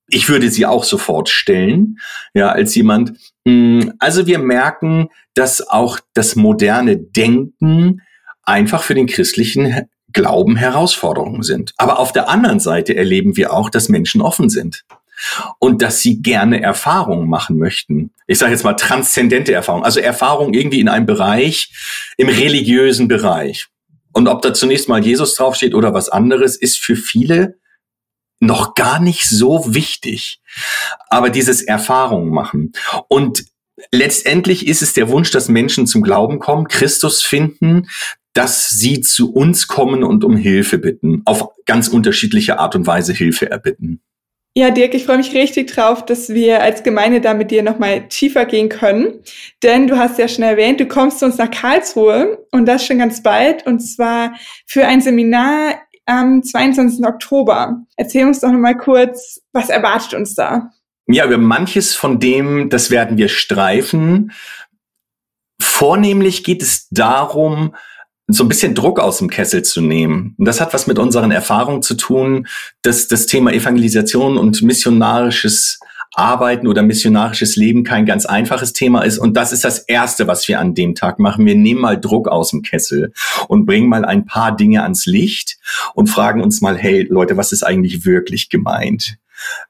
Ich 0.08 0.30
würde 0.30 0.50
sie 0.50 0.66
auch 0.66 0.84
sofort 0.84 1.30
stellen, 1.30 2.00
ja, 2.34 2.50
als 2.50 2.76
jemand. 2.76 3.14
Hm, 3.48 3.94
also 4.00 4.28
wir 4.28 4.40
merken, 4.40 5.10
dass 5.34 5.68
auch 5.68 6.00
das 6.14 6.36
moderne 6.36 6.98
Denken 6.98 8.02
einfach 8.44 8.84
für 8.84 8.94
den 8.94 9.08
christlichen 9.08 9.88
Glauben 10.12 10.56
Herausforderungen 10.56 11.42
sind. 11.42 11.74
Aber 11.78 11.98
auf 11.98 12.12
der 12.12 12.30
anderen 12.30 12.60
Seite 12.60 12.96
erleben 12.96 13.36
wir 13.36 13.54
auch, 13.54 13.70
dass 13.70 13.90
Menschen 13.90 14.22
offen 14.22 14.50
sind 14.50 14.86
und 15.60 15.82
dass 15.82 16.02
sie 16.02 16.22
gerne 16.22 16.62
Erfahrungen 16.62 17.28
machen 17.28 17.58
möchten. 17.58 18.12
Ich 18.28 18.40
sage 18.40 18.52
jetzt 18.52 18.64
mal 18.64 18.74
transzendente 18.74 19.54
Erfahrungen, 19.54 19.86
also 19.86 20.00
Erfahrungen 20.00 20.54
irgendwie 20.54 20.80
in 20.80 20.90
einem 20.90 21.06
Bereich, 21.06 21.72
im 22.18 22.30
religiösen 22.30 23.08
Bereich. 23.08 23.68
Und 24.14 24.28
ob 24.28 24.42
da 24.42 24.54
zunächst 24.54 24.90
mal 24.90 25.04
Jesus 25.04 25.36
draufsteht 25.36 25.74
oder 25.74 25.94
was 25.94 26.10
anderes, 26.10 26.56
ist 26.56 26.78
für 26.78 26.96
viele 26.96 27.58
noch 28.40 28.76
gar 28.76 29.00
nicht 29.00 29.28
so 29.28 29.74
wichtig. 29.74 30.42
Aber 31.10 31.30
dieses 31.30 31.62
Erfahrungen 31.62 32.30
machen. 32.30 32.74
Und 33.08 33.46
letztendlich 33.92 34.68
ist 34.68 34.82
es 34.82 34.94
der 34.94 35.10
Wunsch, 35.10 35.32
dass 35.32 35.48
Menschen 35.50 35.88
zum 35.88 36.04
Glauben 36.04 36.40
kommen, 36.40 36.68
Christus 36.68 37.22
finden, 37.22 37.88
dass 38.34 38.70
sie 38.70 39.02
zu 39.02 39.32
uns 39.32 39.68
kommen 39.68 40.04
und 40.04 40.24
um 40.24 40.36
Hilfe 40.36 40.78
bitten, 40.78 41.22
auf 41.26 41.50
ganz 41.66 41.88
unterschiedliche 41.88 42.60
Art 42.60 42.76
und 42.76 42.86
Weise 42.88 43.14
Hilfe 43.14 43.50
erbitten. 43.50 44.02
Ja, 44.56 44.70
Dirk, 44.70 44.94
ich 44.94 45.06
freue 45.06 45.18
mich 45.18 45.34
richtig 45.34 45.74
drauf, 45.74 46.06
dass 46.06 46.30
wir 46.30 46.62
als 46.62 46.84
Gemeinde 46.84 47.22
da 47.22 47.34
mit 47.34 47.50
dir 47.50 47.64
nochmal 47.64 48.08
tiefer 48.08 48.46
gehen 48.46 48.70
können. 48.70 49.22
Denn 49.64 49.88
du 49.88 49.98
hast 49.98 50.20
ja 50.20 50.28
schon 50.28 50.44
erwähnt, 50.44 50.80
du 50.80 50.88
kommst 50.88 51.20
zu 51.20 51.26
uns 51.26 51.38
nach 51.38 51.50
Karlsruhe 51.50 52.46
und 52.52 52.68
das 52.68 52.86
schon 52.86 53.00
ganz 53.00 53.24
bald 53.24 53.66
und 53.66 53.80
zwar 53.80 54.36
für 54.68 54.86
ein 54.86 55.02
Seminar 55.02 55.80
am 56.06 56.44
22. 56.44 57.04
Oktober. 57.04 57.84
Erzähl 57.98 58.28
uns 58.28 58.42
doch 58.42 58.52
nochmal 58.52 58.78
kurz, 58.78 59.42
was 59.54 59.70
erwartet 59.70 60.14
uns 60.14 60.36
da? 60.36 60.70
Ja, 61.08 61.26
über 61.26 61.40
manches 61.40 61.96
von 61.96 62.20
dem, 62.20 62.70
das 62.70 62.92
werden 62.92 63.18
wir 63.18 63.30
streifen. 63.30 64.34
Vornehmlich 65.60 66.44
geht 66.44 66.62
es 66.62 66.88
darum, 66.90 67.76
so 68.28 68.44
ein 68.44 68.48
bisschen 68.48 68.74
Druck 68.74 69.00
aus 69.00 69.18
dem 69.18 69.30
Kessel 69.30 69.64
zu 69.64 69.82
nehmen. 69.82 70.36
Und 70.38 70.46
das 70.46 70.62
hat 70.62 70.74
was 70.74 70.88
mit 70.88 70.98
unseren 70.98 71.32
Erfahrungen 71.32 71.82
zu 71.82 71.96
tun, 71.96 72.48
dass 72.82 73.08
das 73.08 73.26
Thema 73.26 73.52
Evangelisation 73.52 74.38
und 74.38 74.62
missionarisches 74.62 75.80
Arbeiten 76.16 76.68
oder 76.68 76.84
missionarisches 76.84 77.56
Leben 77.56 77.84
kein 77.84 78.06
ganz 78.06 78.26
einfaches 78.26 78.72
Thema 78.72 79.02
ist. 79.02 79.18
Und 79.18 79.36
das 79.36 79.52
ist 79.52 79.64
das 79.64 79.80
Erste, 79.80 80.28
was 80.28 80.48
wir 80.48 80.60
an 80.60 80.76
dem 80.76 80.96
Tag 80.96 81.20
machen. 81.20 81.46
Wir 81.46 81.56
nehmen 81.56 81.82
mal 81.82 82.00
Druck 82.00 82.28
aus 82.28 82.52
dem 82.52 82.62
Kessel 82.62 83.12
und 83.48 83.66
bringen 83.66 83.90
mal 83.90 84.06
ein 84.06 84.26
paar 84.26 84.56
Dinge 84.56 84.84
ans 84.84 85.06
Licht 85.06 85.58
und 85.96 86.08
fragen 86.08 86.42
uns 86.42 86.62
mal, 86.62 86.78
hey 86.78 87.08
Leute, 87.10 87.36
was 87.36 87.52
ist 87.52 87.64
eigentlich 87.64 88.06
wirklich 88.06 88.50
gemeint? 88.50 89.18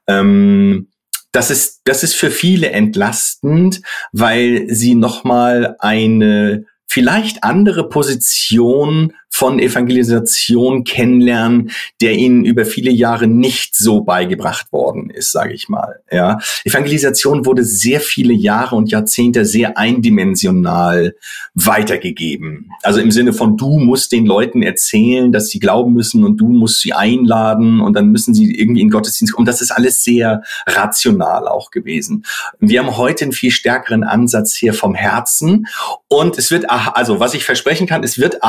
Ähm, 0.06 0.88
das 1.32 1.50
ist, 1.50 1.80
das 1.84 2.04
ist 2.04 2.14
für 2.14 2.30
viele 2.30 2.70
entlastend, 2.70 3.80
weil 4.12 4.66
sie 4.68 4.94
nochmal 4.94 5.76
eine 5.80 6.66
vielleicht 6.94 7.42
andere 7.42 7.88
Position 7.88 9.14
von 9.36 9.58
Evangelisation 9.58 10.84
kennenlernen, 10.84 11.72
der 12.00 12.12
ihnen 12.12 12.44
über 12.44 12.64
viele 12.64 12.92
Jahre 12.92 13.26
nicht 13.26 13.74
so 13.74 14.02
beigebracht 14.02 14.72
worden 14.72 15.10
ist, 15.10 15.32
sage 15.32 15.54
ich 15.54 15.68
mal. 15.68 15.96
Ja, 16.08 16.38
Evangelisation 16.64 17.44
wurde 17.44 17.64
sehr 17.64 17.98
viele 17.98 18.32
Jahre 18.32 18.76
und 18.76 18.92
Jahrzehnte 18.92 19.44
sehr 19.44 19.76
eindimensional 19.76 21.16
weitergegeben. 21.54 22.70
Also 22.82 23.00
im 23.00 23.10
Sinne 23.10 23.32
von 23.32 23.56
du 23.56 23.80
musst 23.80 24.12
den 24.12 24.24
Leuten 24.24 24.62
erzählen, 24.62 25.32
dass 25.32 25.48
sie 25.48 25.58
glauben 25.58 25.94
müssen 25.94 26.22
und 26.22 26.36
du 26.36 26.46
musst 26.50 26.82
sie 26.82 26.92
einladen 26.92 27.80
und 27.80 27.94
dann 27.94 28.12
müssen 28.12 28.34
sie 28.34 28.54
irgendwie 28.54 28.82
in 28.82 28.90
Gottesdienst 28.90 29.34
kommen. 29.34 29.46
Das 29.46 29.60
ist 29.60 29.72
alles 29.72 30.04
sehr 30.04 30.42
rational 30.64 31.48
auch 31.48 31.72
gewesen. 31.72 32.24
Wir 32.60 32.78
haben 32.78 32.96
heute 32.96 33.24
einen 33.24 33.32
viel 33.32 33.50
stärkeren 33.50 34.04
Ansatz 34.04 34.54
hier 34.54 34.74
vom 34.74 34.94
Herzen 34.94 35.66
und 36.06 36.38
es 36.38 36.52
wird, 36.52 36.70
also 36.70 37.18
was 37.18 37.34
ich 37.34 37.44
versprechen 37.44 37.88
kann, 37.88 38.04
es 38.04 38.16
wird 38.16 38.44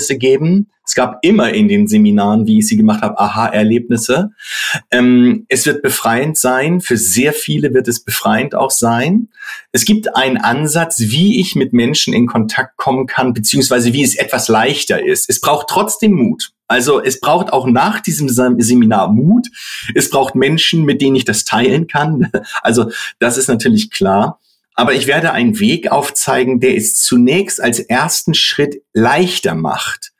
Aha-Erlebnisse 0.00 0.10
Erlebnisse 0.10 0.18
geben. 0.18 0.70
Es 0.86 0.94
gab 0.96 1.18
immer 1.22 1.52
in 1.52 1.68
den 1.68 1.86
Seminaren, 1.86 2.46
wie 2.46 2.58
ich 2.58 2.66
sie 2.66 2.76
gemacht 2.76 3.02
habe, 3.02 3.18
Aha-Erlebnisse. 3.18 4.30
Ähm, 4.90 5.46
es 5.48 5.64
wird 5.66 5.82
befreiend 5.82 6.36
sein. 6.36 6.80
Für 6.80 6.96
sehr 6.96 7.32
viele 7.32 7.72
wird 7.74 7.86
es 7.86 8.02
befreiend 8.02 8.56
auch 8.56 8.72
sein. 8.72 9.28
Es 9.70 9.84
gibt 9.84 10.16
einen 10.16 10.36
Ansatz, 10.36 10.98
wie 10.98 11.40
ich 11.40 11.54
mit 11.54 11.72
Menschen 11.72 12.12
in 12.12 12.26
Kontakt 12.26 12.76
kommen 12.76 13.06
kann, 13.06 13.34
beziehungsweise 13.34 13.92
wie 13.92 14.02
es 14.02 14.16
etwas 14.16 14.48
leichter 14.48 15.04
ist. 15.04 15.28
Es 15.28 15.40
braucht 15.40 15.68
trotzdem 15.68 16.12
Mut. 16.12 16.50
Also 16.66 17.00
es 17.00 17.20
braucht 17.20 17.52
auch 17.52 17.66
nach 17.66 18.00
diesem 18.00 18.28
Seminar 18.28 19.12
Mut. 19.12 19.48
Es 19.94 20.10
braucht 20.10 20.34
Menschen, 20.34 20.84
mit 20.84 21.00
denen 21.00 21.16
ich 21.16 21.24
das 21.24 21.44
teilen 21.44 21.86
kann. 21.86 22.30
Also 22.62 22.90
das 23.18 23.38
ist 23.38 23.48
natürlich 23.48 23.90
klar. 23.90 24.40
Aber 24.74 24.94
ich 24.94 25.06
werde 25.06 25.32
einen 25.32 25.58
Weg 25.58 25.90
aufzeigen, 25.90 26.60
der 26.60 26.76
es 26.76 26.94
zunächst 26.94 27.60
als 27.60 27.80
ersten 27.80 28.34
Schritt 28.34 28.82
leichter 28.92 29.54
macht 29.54 30.12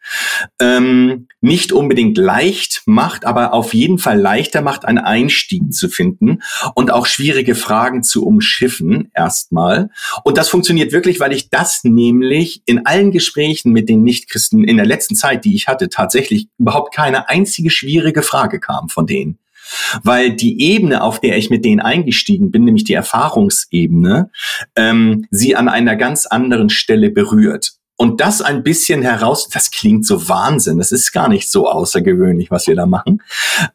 ähm, 0.60 1.28
nicht 1.40 1.72
unbedingt 1.72 2.18
leicht 2.18 2.82
macht, 2.86 3.24
aber 3.24 3.52
auf 3.54 3.74
jeden 3.74 3.98
Fall 3.98 4.18
leichter 4.18 4.62
macht, 4.62 4.84
einen 4.84 4.98
Einstieg 4.98 5.72
zu 5.72 5.88
finden 5.88 6.42
und 6.74 6.90
auch 6.90 7.06
schwierige 7.06 7.54
Fragen 7.54 8.02
zu 8.02 8.26
umschiffen 8.26 9.10
erstmal. 9.14 9.90
Und 10.24 10.36
das 10.36 10.48
funktioniert 10.48 10.92
wirklich, 10.92 11.20
weil 11.20 11.32
ich 11.32 11.50
das 11.50 11.84
nämlich 11.84 12.62
in 12.66 12.86
allen 12.86 13.12
Gesprächen 13.12 13.72
mit 13.72 13.88
den 13.88 14.02
Nichtchristen 14.02 14.64
in 14.64 14.76
der 14.76 14.86
letzten 14.86 15.14
Zeit, 15.14 15.44
die 15.44 15.54
ich 15.54 15.68
hatte, 15.68 15.88
tatsächlich 15.88 16.48
überhaupt 16.58 16.94
keine 16.94 17.28
einzige 17.28 17.70
schwierige 17.70 18.22
Frage 18.22 18.60
kam 18.60 18.88
von 18.88 19.06
denen 19.06 19.38
weil 20.02 20.34
die 20.34 20.60
Ebene, 20.60 21.02
auf 21.02 21.20
der 21.20 21.36
ich 21.36 21.50
mit 21.50 21.64
denen 21.64 21.80
eingestiegen 21.80 22.50
bin, 22.50 22.64
nämlich 22.64 22.84
die 22.84 22.94
Erfahrungsebene, 22.94 24.30
ähm, 24.76 25.26
sie 25.30 25.56
an 25.56 25.68
einer 25.68 25.96
ganz 25.96 26.26
anderen 26.26 26.70
Stelle 26.70 27.10
berührt. 27.10 27.72
Und 27.96 28.20
das 28.22 28.40
ein 28.40 28.62
bisschen 28.62 29.02
heraus, 29.02 29.48
das 29.48 29.70
klingt 29.70 30.06
so 30.06 30.26
Wahnsinn, 30.28 30.78
das 30.78 30.90
ist 30.90 31.12
gar 31.12 31.28
nicht 31.28 31.50
so 31.50 31.68
außergewöhnlich, 31.68 32.50
was 32.50 32.66
wir 32.66 32.74
da 32.74 32.86
machen. 32.86 33.22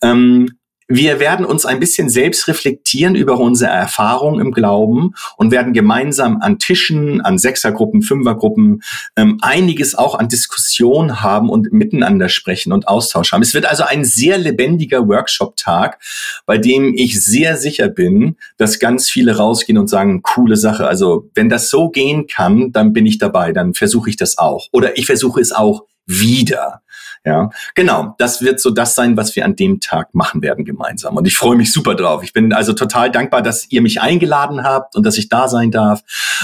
Ähm, 0.02 0.58
wir 0.88 1.20
werden 1.20 1.46
uns 1.46 1.66
ein 1.66 1.80
bisschen 1.80 2.10
selbst 2.10 2.48
reflektieren 2.48 3.16
über 3.16 3.40
unsere 3.40 3.72
Erfahrung 3.72 4.40
im 4.40 4.52
Glauben 4.52 5.14
und 5.36 5.52
werden 5.52 5.74
gemeinsam 5.74 6.42
an 6.42 6.60
Tischen, 6.60 7.22
an 7.22 7.40
Sechsergruppen, 7.40 8.04
Fünfergruppen 8.04 8.84
ähm, 9.16 9.40
einiges 9.42 9.96
auch 9.96 10.16
an 10.16 10.30
Diskussion 10.30 11.24
haben 11.24 11.50
und 11.50 11.74
miteinander 11.74 12.30
sprechen 12.30 12.72
und 12.72 12.88
Austausch 12.88 13.32
haben. 13.32 13.42
Es 13.42 13.54
wird 13.54 13.66
also 13.66 13.84
ein 13.84 14.06
sehr 14.06 14.38
lebendiger 14.38 15.08
Workshop-Tag, 15.08 16.00
bei 16.46 16.58
dem 16.58 16.94
ich 16.96 17.24
sehr 17.24 17.58
sicher 17.58 17.88
bin, 17.88 18.36
dass 18.58 18.80
ganz 18.80 19.10
viele 19.10 19.38
rausgehen 19.38 19.80
und 19.80 19.90
sagen, 19.90 20.22
coole 20.22 20.56
Sache. 20.56 20.88
Also 20.88 21.30
wenn 21.34 21.50
das 21.50 21.70
so 21.70 21.90
gehen 21.90 22.28
kann, 22.28 22.72
dann 22.72 22.94
bin 22.94 23.06
ich 23.08 23.18
dabei, 23.18 23.54
dann 23.54 23.74
versuche 23.74 24.10
ich 24.10 24.18
das 24.18 24.38
auch. 24.38 24.68
Oder 24.72 24.98
ich 24.98 25.08
versuche 25.08 25.42
es 25.42 25.52
auch 25.52 25.86
wieder. 26.06 26.82
Ja, 27.26 27.50
genau. 27.74 28.14
Das 28.20 28.42
wird 28.44 28.60
so 28.60 28.70
das 28.70 28.94
sein, 28.94 29.18
was 29.18 29.36
wir 29.36 29.46
an 29.46 29.56
dem 29.56 29.80
Tag 29.80 30.14
machen 30.14 30.42
werden 30.44 30.64
gemeinsam. 30.64 31.18
Und 31.18 31.26
ich 31.28 31.36
freue 31.36 31.56
mich 31.56 31.74
super 31.74 31.96
drauf. 31.96 32.24
Ich 32.24 32.34
bin 32.34 32.54
also 32.54 32.74
total 32.74 33.10
dankbar, 33.10 33.42
dass 33.42 33.72
ihr 33.72 33.82
mich 33.82 34.00
eingeladen 34.00 34.64
habt 34.64 34.96
und 34.96 35.06
dass 35.06 35.18
ich 35.18 35.28
da 35.28 35.48
sein 35.48 35.72
darf. 35.72 36.04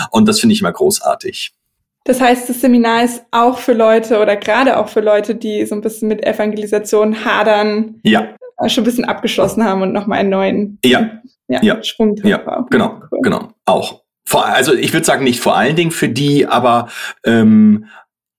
Und 0.10 0.28
das 0.28 0.40
finde 0.40 0.54
ich 0.54 0.62
immer 0.62 0.72
großartig. 0.72 1.54
Das 2.04 2.20
heißt, 2.20 2.50
das 2.50 2.62
Seminar 2.62 3.04
ist 3.04 3.24
auch 3.30 3.60
für 3.60 3.74
Leute 3.74 4.20
oder 4.20 4.36
gerade 4.36 4.78
auch 4.78 4.90
für 4.90 5.02
Leute, 5.02 5.36
die 5.36 5.66
so 5.68 5.76
ein 5.76 5.82
bisschen 5.82 6.08
mit 6.08 6.26
Evangelisation 6.26 7.26
hadern, 7.26 8.00
ja. 8.04 8.36
Äh, 8.58 8.70
schon 8.70 8.84
ein 8.84 8.86
bisschen 8.86 9.06
abgeschlossen 9.06 9.64
haben 9.64 9.84
und 9.84 9.92
nochmal 9.94 10.20
einen 10.20 10.30
neuen 10.30 10.80
ja. 10.84 11.22
Ja, 11.48 11.62
ja. 11.62 11.84
Schwung 11.84 12.16
Ja, 12.24 12.66
genau, 12.72 13.02
cool. 13.12 13.20
genau, 13.22 13.50
auch. 13.66 14.02
Vor, 14.26 14.46
also 14.46 14.74
ich 14.74 14.94
würde 14.94 15.06
sagen, 15.06 15.24
nicht 15.24 15.42
vor 15.42 15.58
allen 15.58 15.76
Dingen 15.76 15.92
für 15.92 16.10
die, 16.10 16.48
aber 16.48 16.88
ähm, 17.26 17.86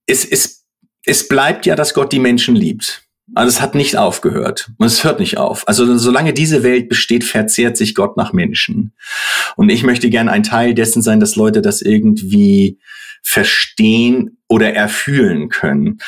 es 0.07 0.25
ist 0.25 0.62
es 1.05 1.29
bleibt 1.29 1.67
ja, 1.67 1.75
dass 1.75 1.95
Gott 1.95 2.13
die 2.13 2.19
Menschen 2.19 2.55
liebt. 2.55 3.03
Also 3.35 3.49
es 3.49 3.61
hat 3.63 3.75
nicht 3.75 3.97
aufgehört 3.97 4.71
und 4.79 4.87
es 4.87 5.05
hört 5.05 5.21
nicht 5.21 5.39
auf. 5.39 5.67
Also 5.67 5.97
solange 5.97 6.33
diese 6.33 6.63
Welt 6.63 6.89
besteht, 6.89 7.25
verzehrt 7.25 7.77
sich 7.77 7.95
Gott 7.95 8.17
nach 8.17 8.33
Menschen. 8.33 8.95
Und 9.57 9.71
ich 9.71 9.85
möchte 9.85 10.11
gern 10.11 10.29
ein 10.29 10.43
Teil 10.43 10.75
dessen 10.75 11.03
sein, 11.03 11.21
dass 11.21 11.37
Leute 11.37 11.63
das 11.63 11.81
irgendwie 11.81 12.79
verstehen 13.23 14.39
oder 14.49 14.75
erfühlen 14.75 15.49
können. 15.49 15.99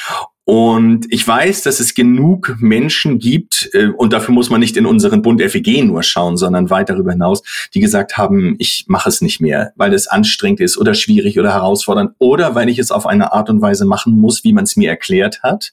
Und 0.46 1.07
ich 1.09 1.26
weiß, 1.26 1.62
dass 1.62 1.80
es 1.80 1.94
genug 1.94 2.57
Menschen 2.59 3.18
gibt, 3.18 3.70
äh, 3.72 3.88
und 3.88 4.12
dafür 4.12 4.35
muss 4.35 4.50
man 4.50 4.61
nicht 4.61 4.76
in 4.76 4.85
unseren 4.85 5.22
Bund 5.22 5.40
FEG 5.40 5.83
nur 5.85 6.02
schauen, 6.02 6.37
sondern 6.37 6.68
weit 6.68 6.90
darüber 6.90 7.12
hinaus, 7.12 7.42
die 7.72 7.80
gesagt 7.80 8.18
haben, 8.18 8.54
ich 8.59 8.85
mache 8.87 9.09
es 9.09 9.22
nicht 9.22 9.40
mehr, 9.40 9.72
weil 9.76 9.94
es 9.94 10.07
anstrengend 10.07 10.61
ist 10.61 10.76
oder 10.76 10.92
schwierig 10.94 11.38
oder 11.38 11.52
herausfordernd 11.54 12.12
oder 12.18 12.54
weil 12.54 12.68
ich 12.68 12.78
es 12.78 12.90
auf 12.90 13.07
eine 13.07 13.33
Art 13.33 13.48
und 13.48 13.62
Weise 13.62 13.87
machen 13.87 14.20
muss, 14.20 14.44
wie 14.44 14.52
man 14.52 14.64
es 14.64 14.76
mir 14.76 14.90
erklärt 14.90 15.42
hat, 15.42 15.72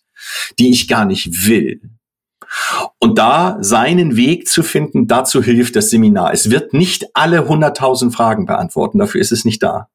die 0.58 0.72
ich 0.72 0.88
gar 0.88 1.04
nicht 1.04 1.48
will. 1.48 1.82
Und 3.00 3.18
da 3.18 3.58
seinen 3.62 4.16
Weg 4.16 4.48
zu 4.48 4.64
finden, 4.64 5.08
dazu 5.08 5.44
hilft 5.44 5.76
das 5.76 5.90
Seminar. 5.90 6.34
Es 6.34 6.50
wird 6.50 6.74
nicht 6.74 7.08
alle 7.14 7.42
100.000 7.42 8.12
Fragen 8.12 8.46
beantworten, 8.46 9.00
dafür 9.00 9.20
ist 9.20 9.32
es 9.32 9.44
nicht 9.44 9.64
da, 9.64 9.90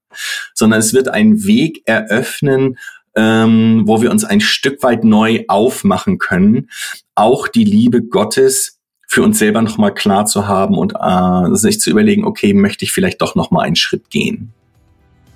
sondern 0.54 0.80
es 0.80 0.92
wird 0.92 1.08
einen 1.08 1.44
Weg 1.44 1.82
eröffnen, 1.86 2.76
ähm, 3.16 3.82
wo 3.86 4.02
wir 4.02 4.10
uns 4.10 4.24
ein 4.24 4.40
Stück 4.40 4.82
weit 4.82 5.02
neu 5.02 5.44
aufmachen 5.48 6.18
können, 6.18 6.68
auch 7.14 7.48
die 7.48 7.64
Liebe 7.64 8.02
Gottes 8.02 8.78
für 9.08 9.22
uns 9.22 9.38
selber 9.38 9.62
nochmal 9.62 9.94
klar 9.94 10.26
zu 10.26 10.46
haben 10.46 10.76
und 10.76 10.94
äh, 11.00 11.54
sich 11.56 11.80
zu 11.80 11.90
überlegen, 11.90 12.24
okay, 12.24 12.52
möchte 12.52 12.84
ich 12.84 12.92
vielleicht 12.92 13.22
doch 13.22 13.34
nochmal 13.34 13.66
einen 13.66 13.76
Schritt 13.76 14.10
gehen. 14.10 14.52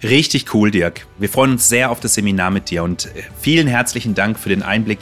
Richtig 0.03 0.55
cool, 0.55 0.71
Dirk. 0.71 1.07
Wir 1.19 1.29
freuen 1.29 1.53
uns 1.53 1.69
sehr 1.69 1.91
auf 1.91 2.01
das 2.01 2.15
Seminar 2.15 2.51
mit 2.51 2.71
dir 2.71 2.83
und 2.83 3.07
äh, 3.07 3.23
vielen 3.39 3.67
herzlichen 3.67 4.15
Dank 4.15 4.39
für 4.39 4.49
den 4.49 4.63
Einblick, 4.63 4.99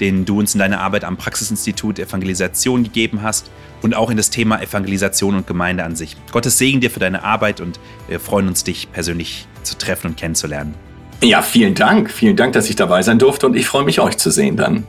den 0.00 0.24
du 0.24 0.38
uns 0.38 0.54
in 0.54 0.58
deine 0.58 0.80
Arbeit 0.80 1.04
am 1.04 1.16
Praxisinstitut 1.16 1.98
Evangelisation 1.98 2.84
gegeben 2.84 3.22
hast 3.22 3.50
und 3.82 3.94
auch 3.94 4.10
in 4.10 4.16
das 4.16 4.30
Thema 4.30 4.62
Evangelisation 4.62 5.36
und 5.36 5.46
Gemeinde 5.46 5.84
an 5.84 5.96
sich. 5.96 6.16
Gottes 6.30 6.58
Segen 6.58 6.80
dir 6.80 6.90
für 6.90 7.00
deine 7.00 7.24
Arbeit 7.24 7.60
und 7.60 7.80
wir 8.08 8.20
freuen 8.20 8.48
uns, 8.48 8.64
dich 8.64 8.90
persönlich 8.92 9.46
zu 9.62 9.76
treffen 9.76 10.08
und 10.08 10.16
kennenzulernen. 10.16 10.74
Ja, 11.22 11.40
vielen 11.40 11.74
Dank. 11.74 12.10
Vielen 12.10 12.36
Dank, 12.36 12.52
dass 12.52 12.68
ich 12.68 12.74
dabei 12.74 13.02
sein 13.02 13.18
durfte 13.18 13.46
und 13.46 13.56
ich 13.56 13.66
freue 13.66 13.84
mich, 13.84 14.00
euch 14.00 14.18
zu 14.18 14.30
sehen 14.30 14.56
dann. 14.56 14.84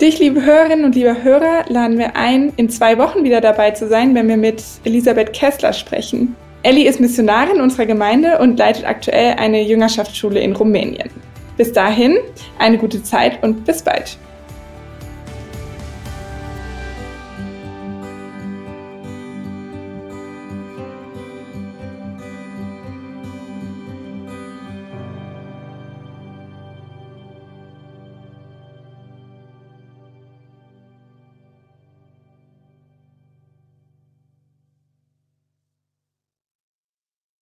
Dich, 0.00 0.18
liebe 0.18 0.42
Hörerinnen 0.42 0.84
und 0.84 0.94
lieber 0.94 1.22
Hörer, 1.22 1.64
laden 1.68 1.98
wir 1.98 2.16
ein, 2.16 2.52
in 2.56 2.70
zwei 2.70 2.96
Wochen 2.98 3.24
wieder 3.24 3.40
dabei 3.40 3.72
zu 3.72 3.88
sein, 3.88 4.14
wenn 4.14 4.28
wir 4.28 4.36
mit 4.36 4.62
Elisabeth 4.84 5.32
Kessler 5.32 5.72
sprechen. 5.72 6.34
Ellie 6.62 6.88
ist 6.88 6.98
Missionarin 6.98 7.60
unserer 7.60 7.84
Gemeinde 7.84 8.38
und 8.38 8.58
leitet 8.58 8.86
aktuell 8.86 9.34
eine 9.38 9.62
Jüngerschaftsschule 9.62 10.40
in 10.40 10.56
Rumänien. 10.56 11.10
Bis 11.56 11.72
dahin, 11.72 12.16
eine 12.58 12.78
gute 12.78 13.02
Zeit 13.02 13.42
und 13.42 13.64
bis 13.64 13.82
bald. 13.82 14.16